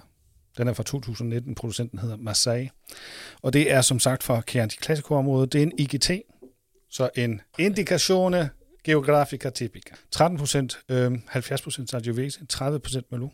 Den 0.58 0.68
er 0.68 0.72
fra 0.72 0.82
2019, 0.82 1.54
producenten 1.54 1.98
hedder 1.98 2.16
Marseille. 2.16 2.70
Og 3.42 3.52
det 3.52 3.72
er 3.72 3.80
som 3.80 4.00
sagt 4.00 4.22
fra 4.22 4.42
Chianti 4.48 4.76
Classico-området. 4.82 5.52
Det 5.52 5.58
er 5.58 5.62
en 5.62 5.72
IGT, 5.78 6.10
så 6.90 7.10
en 7.16 7.40
Indicatione 7.58 8.50
Geografica 8.84 9.50
Typica. 9.50 9.94
13 10.10 10.38
procent, 10.38 10.78
øh, 10.88 11.12
70 11.28 11.62
procent 11.62 11.90
Sangiovese, 11.90 12.46
30 12.46 12.80
procent 12.80 13.12
Merlot. 13.12 13.30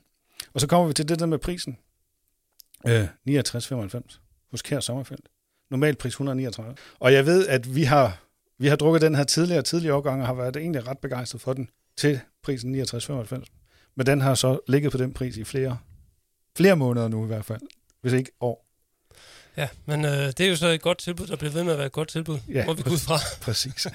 Og 0.52 0.60
så 0.60 0.66
kommer 0.66 0.86
vi 0.88 0.94
til 0.94 1.08
det 1.08 1.18
der 1.18 1.26
med 1.26 1.38
prisen. 1.38 1.78
Øh, 2.86 3.06
69,95 3.24 4.20
hos 4.50 4.62
Kær 4.62 4.80
Sommerfelt. 4.80 5.28
Normal 5.70 5.96
pris 5.96 6.12
139. 6.12 6.76
Og 7.00 7.12
jeg 7.12 7.26
ved, 7.26 7.46
at 7.48 7.74
vi 7.74 7.82
har, 7.84 8.22
vi 8.58 8.68
har 8.68 8.76
drukket 8.76 9.02
den 9.02 9.14
her 9.14 9.24
tidligere, 9.24 9.62
tidligere 9.62 9.94
årgang, 9.94 10.20
og 10.20 10.26
har 10.26 10.34
været 10.34 10.56
egentlig 10.56 10.86
ret 10.86 10.98
begejstret 10.98 11.40
for 11.40 11.52
den 11.52 11.70
til 11.96 12.20
prisen 12.42 12.74
69,95. 12.74 13.44
Men 13.96 14.06
den 14.06 14.20
har 14.20 14.34
så 14.34 14.58
ligget 14.68 14.92
på 14.92 14.98
den 14.98 15.12
pris 15.12 15.36
i 15.36 15.44
flere 15.44 15.78
flere 16.56 16.76
måneder 16.76 17.08
nu 17.08 17.24
i 17.24 17.26
hvert 17.26 17.44
fald, 17.44 17.60
hvis 18.00 18.12
ikke 18.12 18.30
år. 18.40 18.66
Ja, 19.56 19.68
men 19.86 20.04
øh, 20.04 20.10
det 20.10 20.40
er 20.40 20.48
jo 20.48 20.56
så 20.56 20.66
et 20.66 20.82
godt 20.82 20.98
tilbud, 20.98 21.26
der 21.26 21.36
bliver 21.36 21.52
ved 21.52 21.64
med 21.64 21.72
at 21.72 21.78
være 21.78 21.86
et 21.86 21.92
godt 21.92 22.08
tilbud, 22.08 22.38
Ja, 22.48 22.66
må 22.66 22.74
vi 22.74 22.82
gå 22.82 22.90
ud 22.90 22.98
fra. 22.98 23.18
Præcis. 23.40 23.84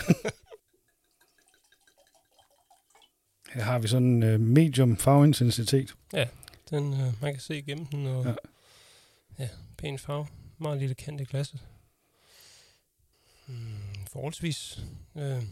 Her 3.44 3.44
har 3.63 3.79
vi 3.79 3.87
sådan 3.87 4.07
en 4.07 4.23
øh, 4.23 4.39
medium 4.39 4.97
farveintensitet. 4.97 5.95
Den, 6.69 6.93
øh, 6.93 7.21
man 7.21 7.33
kan 7.33 7.39
se 7.39 7.57
igennem 7.57 7.85
den, 7.85 8.07
og 8.07 8.23
Ja. 8.25 8.29
ja, 8.29 8.35
ja 9.39 9.49
pæn 9.77 9.99
farve. 9.99 10.27
Meget 10.57 10.79
lille 10.79 10.95
kant 10.95 11.21
i 11.21 11.23
glasset. 11.23 11.59
Hmm, 13.47 14.05
forholdsvis 14.11 14.79
øh, 15.17 15.43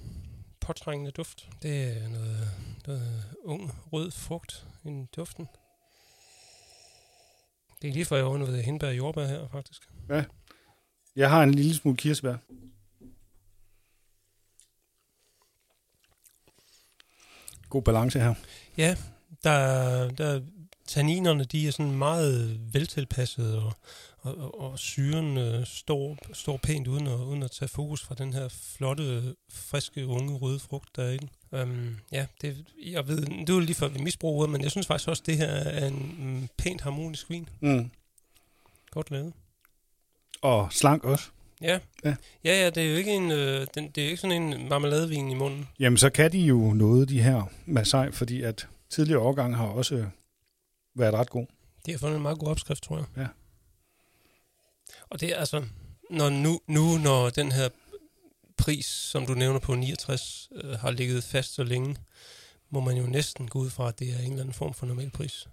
påtrængende 0.59 1.11
duft. 1.11 1.49
Det 1.61 1.97
er 1.97 2.07
noget, 2.09 2.47
noget 2.87 3.23
ung 3.43 3.71
rød 3.93 4.11
frugt 4.11 4.65
i 4.85 5.05
duften. 5.15 5.47
Det 7.81 7.89
er 7.89 7.93
lige 7.93 8.05
før 8.05 8.15
jeg 8.15 8.25
undvede 8.25 8.61
hindbær 8.61 8.87
og 8.87 8.97
jordbær 8.97 9.27
her, 9.27 9.47
faktisk. 9.51 9.81
Jeg 11.15 11.29
har 11.29 11.43
en 11.43 11.51
lille 11.53 11.73
smule 11.75 11.97
kirsebær. 11.97 12.35
God 17.73 17.81
balance 17.81 18.19
her. 18.19 18.33
Ja, 18.77 18.95
der, 19.43 20.09
der 20.11 20.41
tanninerne, 20.87 21.43
de 21.43 21.67
er 21.67 21.71
sådan 21.71 21.97
meget 21.97 22.59
veltilpassede, 22.73 23.63
og, 23.63 23.73
og, 24.17 24.37
og, 24.37 24.61
og 24.61 24.79
syren 24.79 25.37
øh, 25.37 25.65
står, 25.65 26.17
står 26.33 26.57
pænt 26.57 26.87
uden 26.87 27.07
at, 27.07 27.13
uden 27.13 27.43
at 27.43 27.51
tage 27.51 27.69
fokus 27.69 28.03
fra 28.03 28.15
den 28.15 28.33
her 28.33 28.49
flotte, 28.49 29.35
friske, 29.51 30.07
unge, 30.07 30.37
røde 30.37 30.59
frugt, 30.59 30.95
der 30.95 31.03
er 31.03 31.11
i 31.11 31.17
den. 31.17 31.29
Um, 31.51 31.97
ja, 32.11 32.25
det, 32.41 32.65
jeg 32.85 33.07
ved, 33.07 33.25
det 33.25 33.49
er 33.49 33.53
jo 33.53 33.59
lige 33.59 33.75
før 33.75 33.87
vi 33.87 34.01
misbruger 34.01 34.47
men 34.47 34.61
jeg 34.61 34.71
synes 34.71 34.87
faktisk 34.87 35.07
også, 35.07 35.21
at 35.21 35.27
det 35.27 35.37
her 35.37 35.47
er 35.47 35.87
en 35.87 36.15
mm, 36.19 36.47
pænt 36.57 36.81
harmonisk 36.81 37.29
vin. 37.29 37.49
Mm. 37.61 37.91
Godt 38.91 39.11
lavet. 39.11 39.33
Og 40.41 40.73
slank 40.73 41.03
også. 41.03 41.29
Ja. 41.63 41.79
Ja. 42.05 42.15
ja, 42.43 42.63
ja, 42.63 42.69
det 42.69 42.83
er 42.83 42.91
jo 42.91 42.95
ikke, 42.95 43.11
en, 43.11 43.31
øh, 43.31 43.67
den, 43.75 43.89
det 43.89 44.03
er 44.03 44.07
ikke 44.07 44.17
sådan 44.17 44.53
en 44.53 44.69
marmeladevin 44.69 45.31
i 45.31 45.33
munden. 45.33 45.67
Jamen, 45.79 45.97
så 45.97 46.09
kan 46.09 46.31
de 46.31 46.39
jo 46.39 46.73
noget, 46.73 47.09
de 47.09 47.21
her 47.21 47.43
Masai, 47.65 48.11
fordi 48.11 48.41
at 48.41 48.67
tidligere 48.89 49.19
årgange 49.19 49.57
har 49.57 49.65
også 49.65 50.05
været 50.95 51.13
ret 51.13 51.29
god. 51.29 51.45
Det 51.85 51.93
har 51.93 51.99
fundet 51.99 52.15
en 52.15 52.21
meget 52.21 52.39
god 52.39 52.47
opskrift, 52.47 52.83
tror 52.83 52.97
jeg. 52.97 53.05
Ja. 53.17 53.27
Og 55.09 55.19
det 55.19 55.29
er 55.29 55.37
altså, 55.37 55.63
når 56.09 56.29
nu, 56.29 56.59
nu 56.67 56.97
når 56.97 57.29
den 57.29 57.51
her 57.51 57.69
pris, 58.57 58.85
som 58.85 59.25
du 59.25 59.33
nævner 59.33 59.59
på 59.59 59.75
69, 59.75 60.49
øh, 60.55 60.79
har 60.79 60.91
ligget 60.91 61.23
fast 61.23 61.53
så 61.53 61.63
længe, 61.63 61.95
må 62.69 62.79
man 62.79 62.97
jo 62.97 63.03
næsten 63.03 63.47
gå 63.47 63.59
ud 63.59 63.69
fra, 63.69 63.87
at 63.87 63.99
det 63.99 64.09
er 64.09 64.19
en 64.19 64.23
eller 64.23 64.39
anden 64.39 64.53
form 64.53 64.73
for 64.73 64.85
normal 64.85 65.09
pris. 65.09 65.47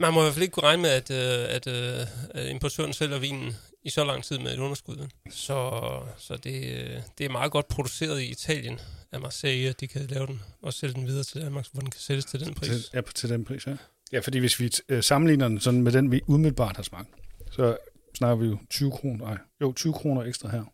Man 0.00 0.14
må 0.14 0.20
i 0.20 0.22
hvert 0.22 0.34
fald 0.34 0.42
ikke 0.42 0.52
kunne 0.52 0.66
regne 0.66 0.82
med, 0.82 0.90
at, 0.90 1.10
øh, 1.10 1.54
at, 1.54 1.66
øh, 1.66 2.06
at 2.30 2.50
importøren 2.50 2.92
sælger 2.92 3.18
vinen 3.18 3.56
i 3.82 3.90
så 3.90 4.04
lang 4.04 4.24
tid 4.24 4.38
med 4.38 4.54
et 4.54 4.58
underskud. 4.58 5.08
Så, 5.30 5.70
så 6.18 6.36
det, 6.36 6.64
øh, 6.64 7.00
det 7.18 7.26
er 7.26 7.30
meget 7.30 7.52
godt 7.52 7.68
produceret 7.68 8.20
i 8.20 8.26
Italien 8.26 8.80
af 9.12 9.20
Marseille, 9.20 9.68
at 9.68 9.80
de 9.80 9.88
kan 9.88 10.06
lave 10.06 10.26
den 10.26 10.40
og 10.62 10.74
sælge 10.74 10.94
den 10.94 11.06
videre 11.06 11.24
til 11.24 11.42
Danmark, 11.42 11.66
hvor 11.72 11.80
den 11.80 11.90
kan 11.90 12.00
sælges 12.00 12.24
til 12.24 12.40
den 12.40 12.54
pris. 12.54 12.68
Til, 12.68 12.84
ja, 12.94 13.00
til 13.14 13.28
den 13.28 13.44
pris, 13.44 13.66
ja. 13.66 13.76
Ja, 14.12 14.18
fordi 14.18 14.38
hvis 14.38 14.60
vi 14.60 14.70
øh, 14.88 15.02
sammenligner 15.02 15.48
den 15.48 15.60
sådan 15.60 15.82
med 15.82 15.92
den, 15.92 16.10
vi 16.10 16.20
umiddelbart 16.26 16.76
har 16.76 16.82
smagt, 16.82 17.08
så 17.52 17.76
snakker 18.14 18.36
vi 18.36 18.46
jo 18.46 18.58
20 18.70 18.90
kroner, 18.90 19.24
nej, 19.24 19.38
jo 19.60 19.72
20 19.72 19.92
kroner 19.92 20.22
ekstra 20.22 20.48
her. 20.48 20.64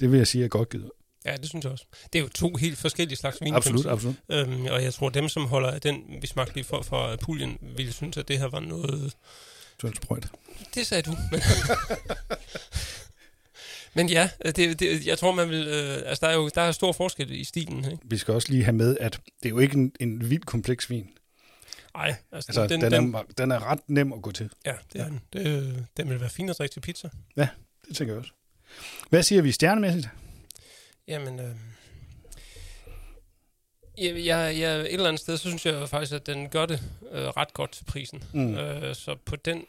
Det 0.00 0.10
vil 0.10 0.16
jeg 0.16 0.26
sige 0.26 0.44
er 0.44 0.48
godt 0.48 0.70
givet. 0.70 0.90
Ja, 1.24 1.36
det 1.36 1.48
synes 1.48 1.64
jeg 1.64 1.72
også. 1.72 1.86
Det 2.12 2.18
er 2.18 2.22
jo 2.22 2.28
to 2.28 2.54
helt 2.54 2.78
forskellige 2.78 3.16
slags 3.16 3.40
vin. 3.40 3.54
Absolut, 3.54 3.86
absolut. 3.86 4.16
Øhm, 4.30 4.64
og 4.64 4.82
jeg 4.82 4.94
tror, 4.94 5.08
dem, 5.08 5.28
som 5.28 5.46
holder 5.46 5.70
af 5.70 5.80
den, 5.80 6.04
vi 6.20 6.26
smagte 6.26 6.54
lige 6.54 6.64
for 6.64 6.82
fra 6.82 7.16
Puljen, 7.16 7.58
ville 7.76 7.92
synes, 7.92 8.16
at 8.16 8.28
det 8.28 8.38
her 8.38 8.46
var 8.46 8.60
noget... 8.60 9.16
Du 9.82 9.86
har 9.86 9.94
sprøjt. 9.94 10.28
Det 10.74 10.86
sagde 10.86 11.02
du. 11.02 11.16
Men, 11.30 11.40
men 13.94 14.08
ja, 14.08 14.30
det, 14.44 14.80
det, 14.80 15.06
jeg 15.06 15.18
tror, 15.18 15.32
man 15.32 15.48
vil... 15.50 15.66
Øh, 15.68 16.08
altså, 16.08 16.26
der 16.26 16.32
er 16.32 16.34
jo 16.36 16.50
der 16.54 16.62
er 16.62 16.72
stor 16.72 16.92
forskel 16.92 17.30
i 17.30 17.44
stilen. 17.44 17.84
Ikke? 17.84 17.98
Vi 18.04 18.18
skal 18.18 18.34
også 18.34 18.48
lige 18.48 18.64
have 18.64 18.76
med, 18.76 18.96
at 19.00 19.20
det 19.42 19.48
er 19.48 19.50
jo 19.50 19.58
ikke 19.58 19.76
en, 19.76 19.92
en 20.00 20.30
vildt 20.30 20.46
kompleks 20.46 20.90
vin. 20.90 21.08
Ej, 21.94 22.14
altså, 22.32 22.48
Altså, 22.48 22.66
den, 22.66 22.80
den, 22.80 22.92
den, 22.92 23.14
er, 23.14 23.22
den 23.38 23.50
er 23.50 23.70
ret 23.70 23.80
nem 23.86 24.12
at 24.12 24.22
gå 24.22 24.32
til. 24.32 24.50
Ja, 24.66 24.72
det 24.92 25.00
er 25.00 25.08
den. 25.08 25.20
Det, 25.32 25.86
den 25.96 26.10
vil 26.10 26.20
være 26.20 26.30
fint 26.30 26.50
at 26.50 26.58
drikke 26.58 26.72
til 26.72 26.80
pizza. 26.80 27.08
Det 27.88 27.96
tænker 27.96 28.14
jeg 28.14 28.18
også. 28.18 28.32
Hvad 29.10 29.22
siger 29.22 29.42
vi 29.42 29.52
stjernemæssigt? 29.52 30.08
Jamen, 31.08 31.40
øh, 31.40 31.56
jeg, 33.98 34.26
jeg, 34.26 34.58
jeg, 34.58 34.80
et 34.80 34.92
eller 34.92 35.08
andet 35.08 35.20
sted, 35.20 35.36
så 35.36 35.48
synes 35.48 35.66
jeg 35.66 35.88
faktisk, 35.88 36.12
at 36.12 36.26
den 36.26 36.48
gør 36.48 36.66
det 36.66 36.82
øh, 37.12 37.22
ret 37.22 37.52
godt 37.52 37.70
til 37.72 37.84
prisen. 37.84 38.24
Mm. 38.32 38.54
Øh, 38.54 38.94
så 38.94 39.16
på 39.24 39.36
den, 39.36 39.64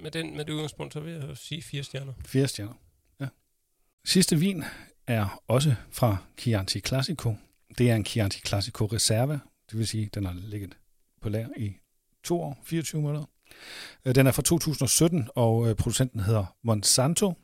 med, 0.00 0.10
den, 0.10 0.36
med 0.36 0.44
det 0.44 0.52
udgangspunkt, 0.52 0.92
så 0.92 1.00
vil 1.00 1.12
jeg 1.12 1.36
sige 1.36 1.62
fire 1.62 1.82
stjerner. 1.82 2.12
Fire 2.26 2.48
stjerner. 2.48 2.74
Ja. 3.20 3.26
Sidste 4.04 4.36
vin 4.36 4.64
er 5.06 5.42
også 5.48 5.74
fra 5.90 6.16
Chianti 6.38 6.80
Classico. 6.80 7.36
Det 7.78 7.90
er 7.90 7.94
en 7.94 8.06
Chianti 8.06 8.40
Classico 8.46 8.86
Reserve. 8.86 9.40
Det 9.70 9.78
vil 9.78 9.86
sige, 9.86 10.10
den 10.14 10.26
har 10.26 10.34
ligget 10.34 10.76
på 11.22 11.28
lager 11.28 11.48
i 11.56 11.72
to 12.24 12.40
år, 12.40 12.58
24 12.64 13.02
måneder. 13.02 13.24
Øh, 14.04 14.14
Den 14.14 14.26
er 14.26 14.32
fra 14.32 14.42
2017, 14.42 15.28
og 15.34 15.68
øh, 15.68 15.74
producenten 15.74 16.20
hedder 16.20 16.56
Monsanto. 16.62 17.34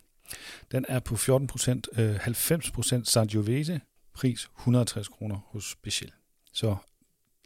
Den 0.72 0.84
er 0.88 0.98
på 0.98 1.16
14 1.16 1.46
procent, 1.46 1.88
90 1.96 2.70
procent 2.70 3.08
Sangiovese, 3.08 3.80
pris 4.14 4.48
160 4.58 5.08
kroner 5.08 5.38
hos 5.46 5.64
Special. 5.64 6.10
Så 6.52 6.76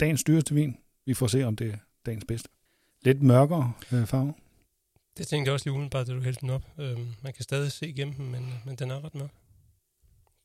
dagens 0.01 0.25
dyreste 0.25 0.55
vin. 0.55 0.77
Vi 1.07 1.15
får 1.15 1.27
se, 1.27 1.45
om 1.45 1.57
det 1.57 1.71
er 1.71 1.77
dagens 2.07 2.25
bedste. 2.29 2.49
Lidt 3.03 3.23
mørkere 3.23 3.73
øh, 3.93 4.07
farve. 4.07 4.35
Det 5.19 5.27
tænkte 5.27 5.49
jeg 5.49 5.55
også 5.55 5.67
lige 5.67 5.73
umiddelbart, 5.73 6.07
da 6.07 6.13
du 6.13 6.21
hældte 6.21 6.41
den 6.41 6.51
op. 6.51 6.63
Øhm, 6.79 7.15
man 7.23 7.33
kan 7.33 7.43
stadig 7.43 7.73
se 7.73 7.89
igennem 7.89 8.15
den, 8.15 8.31
men, 8.31 8.55
men 8.67 8.77
den 8.77 8.91
er 8.91 9.05
ret 9.05 9.15
mørk. 9.15 9.31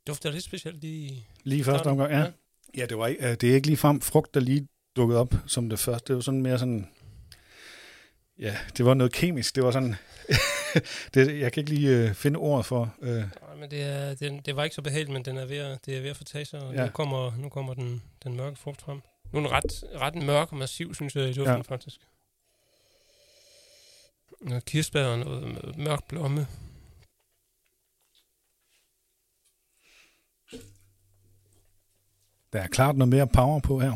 Dufter 0.08 0.32
lidt 0.32 0.44
specielt 0.44 0.82
lige... 0.82 1.26
Lige 1.44 1.64
første 1.64 1.88
omgang, 1.88 2.12
ja. 2.12 2.20
ja. 2.20 2.32
Ja, 2.78 2.86
det, 2.86 2.98
var 2.98 3.08
ikke, 3.08 3.30
øh, 3.30 3.36
det 3.36 3.52
er 3.52 3.56
ikke 3.56 3.68
lige 3.68 3.78
frem 3.78 4.02
frugt, 4.02 4.34
der 4.34 4.40
lige 4.40 4.68
dukkede 4.96 5.20
op 5.20 5.36
som 5.48 5.70
det 5.70 5.80
første. 5.80 6.08
Det 6.08 6.16
var 6.16 6.22
sådan 6.22 6.42
mere 6.42 6.60
sådan... 6.60 6.88
Ja, 8.40 8.58
det 8.78 8.86
var 8.86 8.94
noget 8.94 9.14
kemisk. 9.14 9.56
Det 9.56 9.64
var 9.64 9.72
sådan... 9.72 9.96
det, 11.14 11.40
jeg 11.40 11.54
kan 11.54 11.62
ikke 11.62 11.74
lige 11.74 11.98
øh, 11.98 12.14
finde 12.14 12.38
ord 12.38 12.64
for... 12.64 12.96
Øh, 13.02 13.24
men 13.62 13.72
det, 13.72 13.82
er, 13.84 14.14
den, 14.16 14.42
det 14.42 14.56
var 14.56 14.64
ikke 14.64 14.76
så 14.76 14.82
behageligt, 14.82 15.14
men 15.14 15.26
den 15.26 15.38
er 15.38 15.46
ved 15.46 15.58
at, 15.58 15.86
det 15.86 15.98
er 15.98 16.02
ved 16.02 16.10
at 16.10 16.18
fortage 16.18 16.46
sig, 16.46 16.62
og 16.62 16.74
Ja. 16.74 16.80
ja. 16.80 16.86
nu 16.86 16.92
kommer, 16.92 17.36
nu 17.38 17.50
kommer 17.50 17.74
den, 17.74 18.04
den 18.24 18.36
mørke 18.36 18.56
frugt 18.60 18.82
frem. 18.82 19.02
Nu 19.32 19.40
er 19.40 19.44
den 19.44 19.52
ret, 19.52 19.84
ret 20.02 20.16
mørk 20.16 20.52
og 20.52 20.58
massiv, 20.58 20.96
synes 20.96 21.16
jeg, 21.16 21.24
i 21.24 21.28
duften 21.28 21.46
Ja. 21.46 21.52
ja. 21.56 21.62
faktisk. 21.62 22.00
Noget 24.42 24.66
kirsebær 24.66 25.06
og 25.06 25.20
noget 25.20 25.78
mørk 25.78 26.08
blomme. 26.08 26.48
der 32.54 32.62
er 32.62 32.68
klart 32.68 32.96
noget 32.96 33.10
mere 33.10 33.28
power 33.28 33.60
på 33.60 33.80
her. 33.80 33.94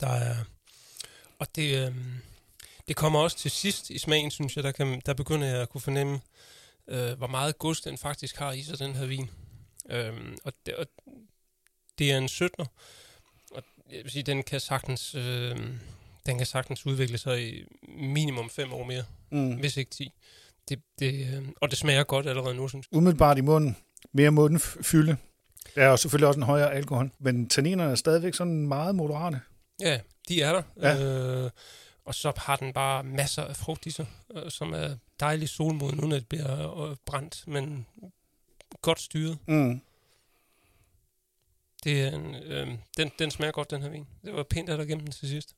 Der 0.00 0.08
er, 0.08 0.36
og 1.38 1.46
det, 1.56 1.86
øhm, 1.86 2.14
det 2.88 2.96
kommer 2.96 3.18
også 3.20 3.38
til 3.38 3.50
sidst 3.50 3.90
i 3.90 3.98
smagen, 3.98 4.30
synes 4.30 4.56
jeg, 4.56 4.64
der, 4.64 4.72
kan, 4.72 5.02
der 5.06 5.14
begynder 5.14 5.46
jeg 5.46 5.62
at 5.62 5.68
kunne 5.68 5.80
fornemme, 5.80 6.20
øh, 6.88 7.18
hvor 7.18 7.26
meget 7.26 7.58
gods 7.58 7.80
den 7.80 7.98
faktisk 7.98 8.36
har 8.36 8.52
i 8.52 8.62
sig, 8.62 8.78
den 8.78 8.94
her 8.94 9.06
vin. 9.06 9.30
Øhm, 9.90 10.36
og, 10.44 10.52
det, 10.66 10.74
og 10.74 10.86
det 11.98 12.12
er 12.12 12.18
en 12.18 12.24
17'er, 12.26 12.66
og 13.54 13.62
jeg 13.92 14.04
vil 14.04 14.10
sige, 14.10 14.22
den 14.22 14.42
kan 14.42 14.60
sagtens, 14.60 15.14
øh, 15.14 15.56
den 16.26 16.36
kan 16.38 16.46
sagtens 16.46 16.86
udvikle 16.86 17.18
sig 17.18 17.48
i 17.48 17.64
minimum 17.98 18.50
5 18.50 18.72
år 18.72 18.84
mere, 18.84 19.04
Mm. 19.30 19.54
hvis 19.54 19.76
ikke 19.76 19.90
10. 19.90 20.12
Det, 20.68 20.80
det, 20.98 21.34
øh, 21.36 21.48
og 21.60 21.70
det 21.70 21.78
smager 21.78 22.04
godt 22.04 22.26
allerede 22.26 22.54
nu, 22.54 22.68
synes 22.68 22.86
jeg. 22.92 22.96
Umiddelbart 22.98 23.38
i 23.38 23.40
munden. 23.40 23.76
Mere 24.12 24.30
mundfylde. 24.30 25.16
Der 25.74 25.84
er 25.84 25.96
selvfølgelig 25.96 26.28
også 26.28 26.40
en 26.40 26.46
højere 26.46 26.72
alkohol. 26.74 27.10
Men 27.18 27.48
tanninerne 27.48 27.90
er 27.90 27.94
stadigvæk 27.94 28.34
sådan 28.34 28.68
meget 28.68 28.94
moderate. 28.94 29.40
Ja, 29.80 30.00
de 30.28 30.42
er 30.42 30.52
der. 30.52 30.62
Ja. 30.82 31.04
Øh, 31.44 31.50
og 32.04 32.14
så 32.14 32.32
har 32.36 32.56
den 32.56 32.72
bare 32.72 33.04
masser 33.04 33.44
af 33.44 33.56
frugt 33.56 33.86
i 33.86 33.90
sig, 33.90 34.06
øh, 34.36 34.50
som 34.50 34.72
er 34.72 34.96
dejligt 35.20 35.50
solmoden, 35.50 36.00
uden 36.00 36.12
at 36.12 36.20
det 36.20 36.28
bliver 36.28 36.80
øh, 36.90 36.96
brændt, 37.06 37.44
men 37.46 37.86
godt 38.82 39.00
styret. 39.00 39.38
Mm. 39.48 39.80
Det 41.84 42.02
er 42.02 42.10
en, 42.16 42.34
øh, 42.34 42.68
den, 42.96 43.10
den 43.18 43.30
smager 43.30 43.52
godt, 43.52 43.70
den 43.70 43.82
her 43.82 43.88
vin. 43.88 44.06
Det 44.24 44.32
var 44.32 44.42
pænt 44.42 44.68
af 44.68 44.78
dig 44.78 44.86
gennem 44.86 45.04
den 45.04 45.12
til 45.12 45.28
sidst. 45.28 45.54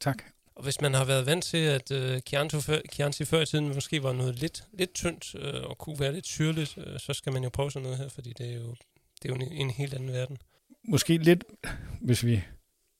Tak. 0.00 0.22
Og 0.54 0.62
hvis 0.62 0.80
man 0.80 0.94
har 0.94 1.04
været 1.04 1.26
vant 1.26 1.44
til, 1.44 1.58
at 1.58 1.90
øh, 1.90 2.20
Chianti, 2.20 2.60
før, 2.60 2.78
Chianti 2.92 3.24
før 3.24 3.40
i 3.40 3.46
tiden 3.46 3.68
måske 3.68 4.02
var 4.02 4.12
noget 4.12 4.38
lidt, 4.38 4.64
lidt 4.72 4.94
tyndt 4.94 5.34
øh, 5.34 5.62
og 5.62 5.78
kunne 5.78 6.00
være 6.00 6.12
lidt 6.12 6.26
syrligt, 6.26 6.78
øh, 6.78 7.00
så 7.00 7.12
skal 7.12 7.32
man 7.32 7.42
jo 7.42 7.48
prøve 7.48 7.70
sådan 7.70 7.82
noget 7.82 7.98
her, 7.98 8.08
fordi 8.08 8.32
det 8.38 8.52
er 8.52 8.54
jo, 8.54 8.74
det 9.22 9.24
er 9.24 9.28
jo 9.28 9.34
en, 9.34 9.52
en 9.52 9.70
helt 9.70 9.94
anden 9.94 10.12
verden. 10.12 10.38
Måske 10.84 11.18
lidt, 11.18 11.44
hvis 12.00 12.24
vi 12.24 12.42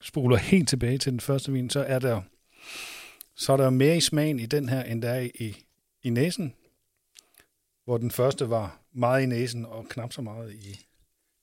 spoler 0.00 0.36
helt 0.36 0.68
tilbage 0.68 0.98
til 0.98 1.12
den 1.12 1.20
første 1.20 1.52
vin, 1.52 1.70
så 1.70 1.80
er 1.80 1.98
der 1.98 2.22
så 3.34 3.52
er 3.52 3.56
der 3.56 3.70
mere 3.70 3.96
i 3.96 4.00
smagen 4.00 4.40
i 4.40 4.46
den 4.46 4.68
her, 4.68 4.82
end 4.82 5.02
der 5.02 5.10
er 5.10 5.28
i, 5.34 5.64
i 6.02 6.10
næsen. 6.10 6.54
Hvor 7.84 7.98
den 7.98 8.10
første 8.10 8.50
var 8.50 8.80
meget 8.92 9.22
i 9.22 9.26
næsen 9.26 9.66
og 9.66 9.86
knap 9.88 10.12
så 10.12 10.22
meget 10.22 10.54
i, 10.54 10.86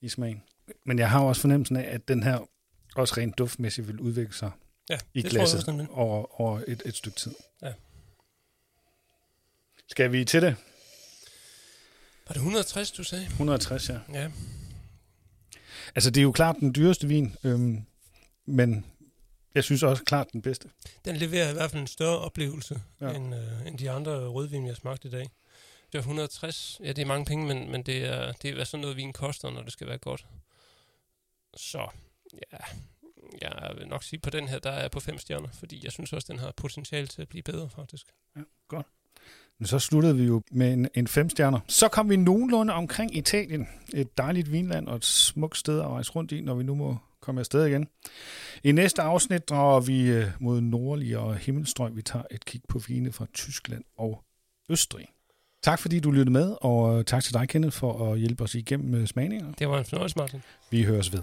i 0.02 0.10
smagen. 0.10 0.44
Men 0.86 1.00
jeg 1.00 1.10
har 1.10 1.24
også 1.24 1.42
fornemmelsen 1.42 1.76
af, 1.76 1.96
at 1.96 2.08
den 2.08 2.24
her 2.24 2.50
også 2.96 3.14
rent 3.18 3.38
duftmæssigt 3.38 3.88
vil 3.88 4.00
udvikle 4.00 4.34
sig 4.34 4.52
Ja, 4.90 4.98
i 5.14 5.22
glasset 5.22 5.68
også, 5.68 5.88
over, 5.90 6.42
over 6.42 6.62
et, 6.68 6.82
et 6.86 6.96
stykke 6.96 7.18
tid. 7.18 7.36
Ja. 7.62 7.74
Skal 9.88 10.12
vi 10.12 10.26
til 10.26 10.42
det? 10.42 10.56
Var 12.28 12.34
det 12.34 12.36
160, 12.36 12.92
du 12.92 13.04
sagde? 13.04 13.26
160, 13.26 13.90
ja. 13.90 14.00
Ja. 14.14 14.32
Altså, 15.96 16.10
det 16.10 16.22
er 16.22 16.24
jo 16.24 16.32
klart 16.32 16.56
den 16.60 16.76
dyreste 16.76 17.08
vin, 17.08 17.36
øhm, 17.44 17.86
men 18.46 18.86
jeg 19.56 19.64
synes 19.64 19.84
også 19.84 20.04
klart 20.04 20.28
den 20.34 20.42
bedste. 20.42 20.70
Den 21.06 21.16
leverer 21.16 21.50
i 21.50 21.54
hvert 21.54 21.72
fald 21.72 21.82
en 21.82 21.88
større 21.88 22.18
oplevelse, 22.20 22.82
Ja. 23.02 23.08
ja. 23.10 23.16
end, 23.16 23.36
øh, 23.36 23.68
end 23.68 23.78
de 23.78 23.92
andre 23.92 24.28
rødvin, 24.28 24.66
jeg 24.66 24.72
har 24.72 24.76
smagt 24.76 25.06
i 25.06 25.10
dag. 25.10 25.30
Det 25.92 25.96
er 25.98 26.00
160, 26.00 26.80
ja, 26.84 26.88
det 26.88 27.00
er 27.02 27.06
mange 27.06 27.26
penge, 27.26 27.48
men, 27.48 27.72
men 27.72 27.84
det, 27.84 28.06
er, 28.06 28.32
det 28.32 28.50
er 28.50 28.56
hvad 28.56 28.66
sådan 28.66 28.82
noget 28.82 28.98
vin 28.98 29.14
koster, 29.14 29.52
når 29.52 29.62
det 29.62 29.74
skal 29.74 29.88
være 29.88 29.98
godt. 29.98 30.26
Så, 31.56 31.88
ja, 32.52 32.58
jeg 33.42 33.72
vil 33.78 33.88
nok 33.88 34.04
sige, 34.04 34.20
på 34.20 34.30
den 34.30 34.48
her, 34.48 34.60
der 34.60 34.70
er 34.72 34.82
jeg 34.82 34.92
på 34.92 35.00
fem 35.00 35.18
stjerner, 35.18 35.50
fordi 35.54 35.82
jeg 35.84 35.92
synes 35.92 36.14
også, 36.14 36.28
den 36.32 36.40
har 36.40 36.54
potentiale 36.58 37.08
til 37.08 37.22
at 37.22 37.30
blive 37.30 37.44
bedre, 37.44 37.70
faktisk. 37.70 38.06
Men 39.60 39.68
så 39.68 39.80
sluttede 39.80 40.16
vi 40.16 40.24
jo 40.24 40.42
med 40.52 40.74
en, 40.74 40.88
en 40.94 41.08
femstjerner. 41.08 41.60
Så 41.68 41.88
kom 41.88 42.10
vi 42.10 42.16
nogenlunde 42.16 42.74
omkring 42.74 43.16
Italien. 43.18 43.68
Et 43.94 44.18
dejligt 44.18 44.52
vinland 44.52 44.88
og 44.88 44.96
et 44.96 45.06
smukt 45.06 45.58
sted 45.58 45.80
at 45.80 45.86
rejse 45.88 46.12
rundt 46.12 46.32
i, 46.32 46.42
når 46.42 46.54
vi 46.56 46.64
nu 46.64 46.76
må 46.76 46.98
komme 47.22 47.40
afsted 47.40 47.66
igen. 47.66 47.88
I 48.64 48.72
næste 48.72 49.02
afsnit 49.02 49.50
drager 49.50 49.80
vi 49.80 50.12
øh, 50.12 50.26
mod 50.40 50.62
nordligere 50.62 51.36
himmelstrøg. 51.36 51.96
Vi 51.96 52.02
tager 52.02 52.26
et 52.32 52.46
kig 52.46 52.62
på 52.70 52.80
vine 52.80 53.12
fra 53.12 53.26
Tyskland 53.34 53.84
og 53.98 54.24
Østrig. 54.70 55.06
Tak 55.64 55.80
fordi 55.80 56.00
du 56.00 56.12
lyttede 56.12 56.32
med, 56.32 56.56
og 56.62 57.06
tak 57.06 57.24
til 57.24 57.34
dig, 57.34 57.50
Kenneth, 57.50 57.74
for 57.74 58.12
at 58.12 58.20
hjælpe 58.20 58.44
os 58.44 58.56
igennem 58.56 58.96
øh, 58.96 59.08
smagninger. 59.08 59.52
Det 59.60 59.70
var 59.70 59.80
en 59.80 59.86
fornøjelse, 59.86 60.18
Martin. 60.18 60.42
Vi 60.72 60.84
høres 60.84 61.14
ved. 61.14 61.20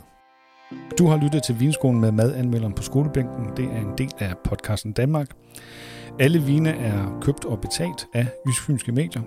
Du 0.98 1.06
har 1.06 1.22
lyttet 1.22 1.42
til 1.42 1.60
Vinskolen 1.60 2.00
med 2.00 2.12
madanmelderen 2.12 2.74
på 2.74 2.82
skolebænken. 2.82 3.56
Det 3.56 3.64
er 3.64 3.80
en 3.80 3.98
del 3.98 4.12
af 4.18 4.34
podcasten 4.44 4.92
Danmark. 4.92 5.30
Alle 6.20 6.42
vine 6.42 6.70
er 6.70 7.18
købt 7.20 7.44
og 7.44 7.60
betalt 7.60 8.06
af 8.14 8.26
Jysk 8.48 8.62
Fynske 8.62 8.92
Medier, 8.92 9.22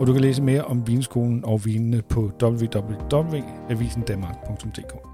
og 0.00 0.06
du 0.06 0.12
kan 0.12 0.22
læse 0.22 0.42
mere 0.42 0.64
om 0.64 0.86
vinskolen 0.86 1.44
og 1.44 1.64
vinene 1.64 2.02
på 2.02 2.32
www.avisendanmark.dk. 2.42 5.09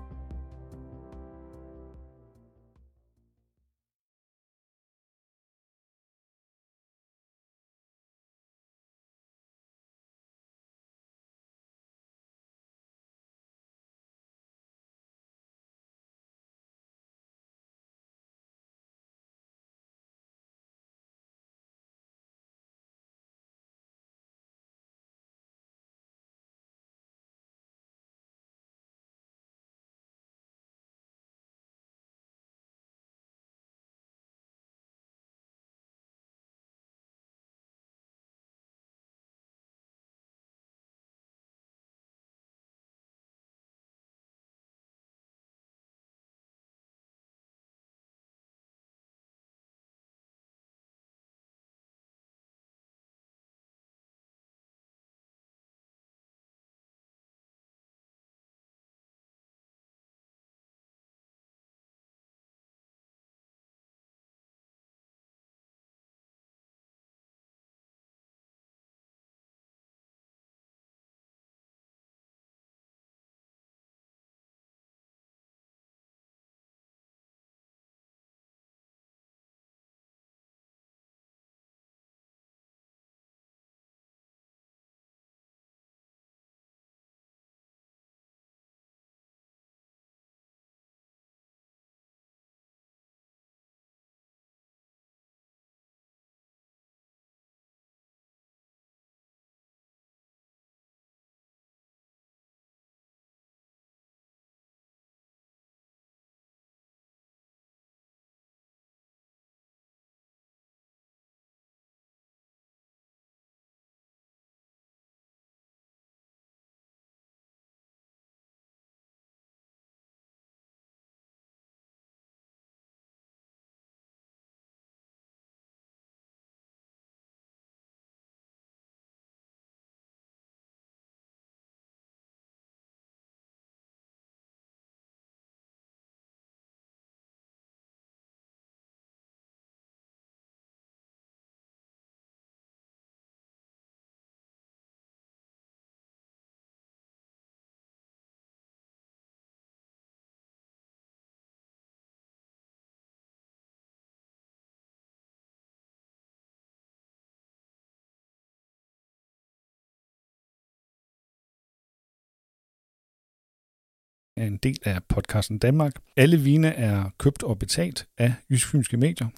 er 164.36 164.46
en 164.46 164.56
del 164.56 164.78
af 164.84 164.98
podcasten 165.08 165.58
Danmark. 165.58 165.92
Alle 166.16 166.40
vine 166.40 166.68
er 166.68 167.10
købt 167.18 167.42
og 167.42 167.58
betalt 167.58 168.06
af 168.18 168.34
Jysk 168.50 168.68
Fynske 168.68 168.96
Medier, 168.96 169.28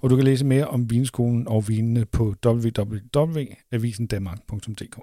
og 0.00 0.10
du 0.10 0.16
kan 0.16 0.24
læse 0.24 0.44
mere 0.44 0.66
om 0.66 0.90
vinskolen 0.90 1.48
og 1.48 1.68
vinene 1.68 2.04
på 2.04 2.34
www.avisendanmark.dk. 2.46 4.98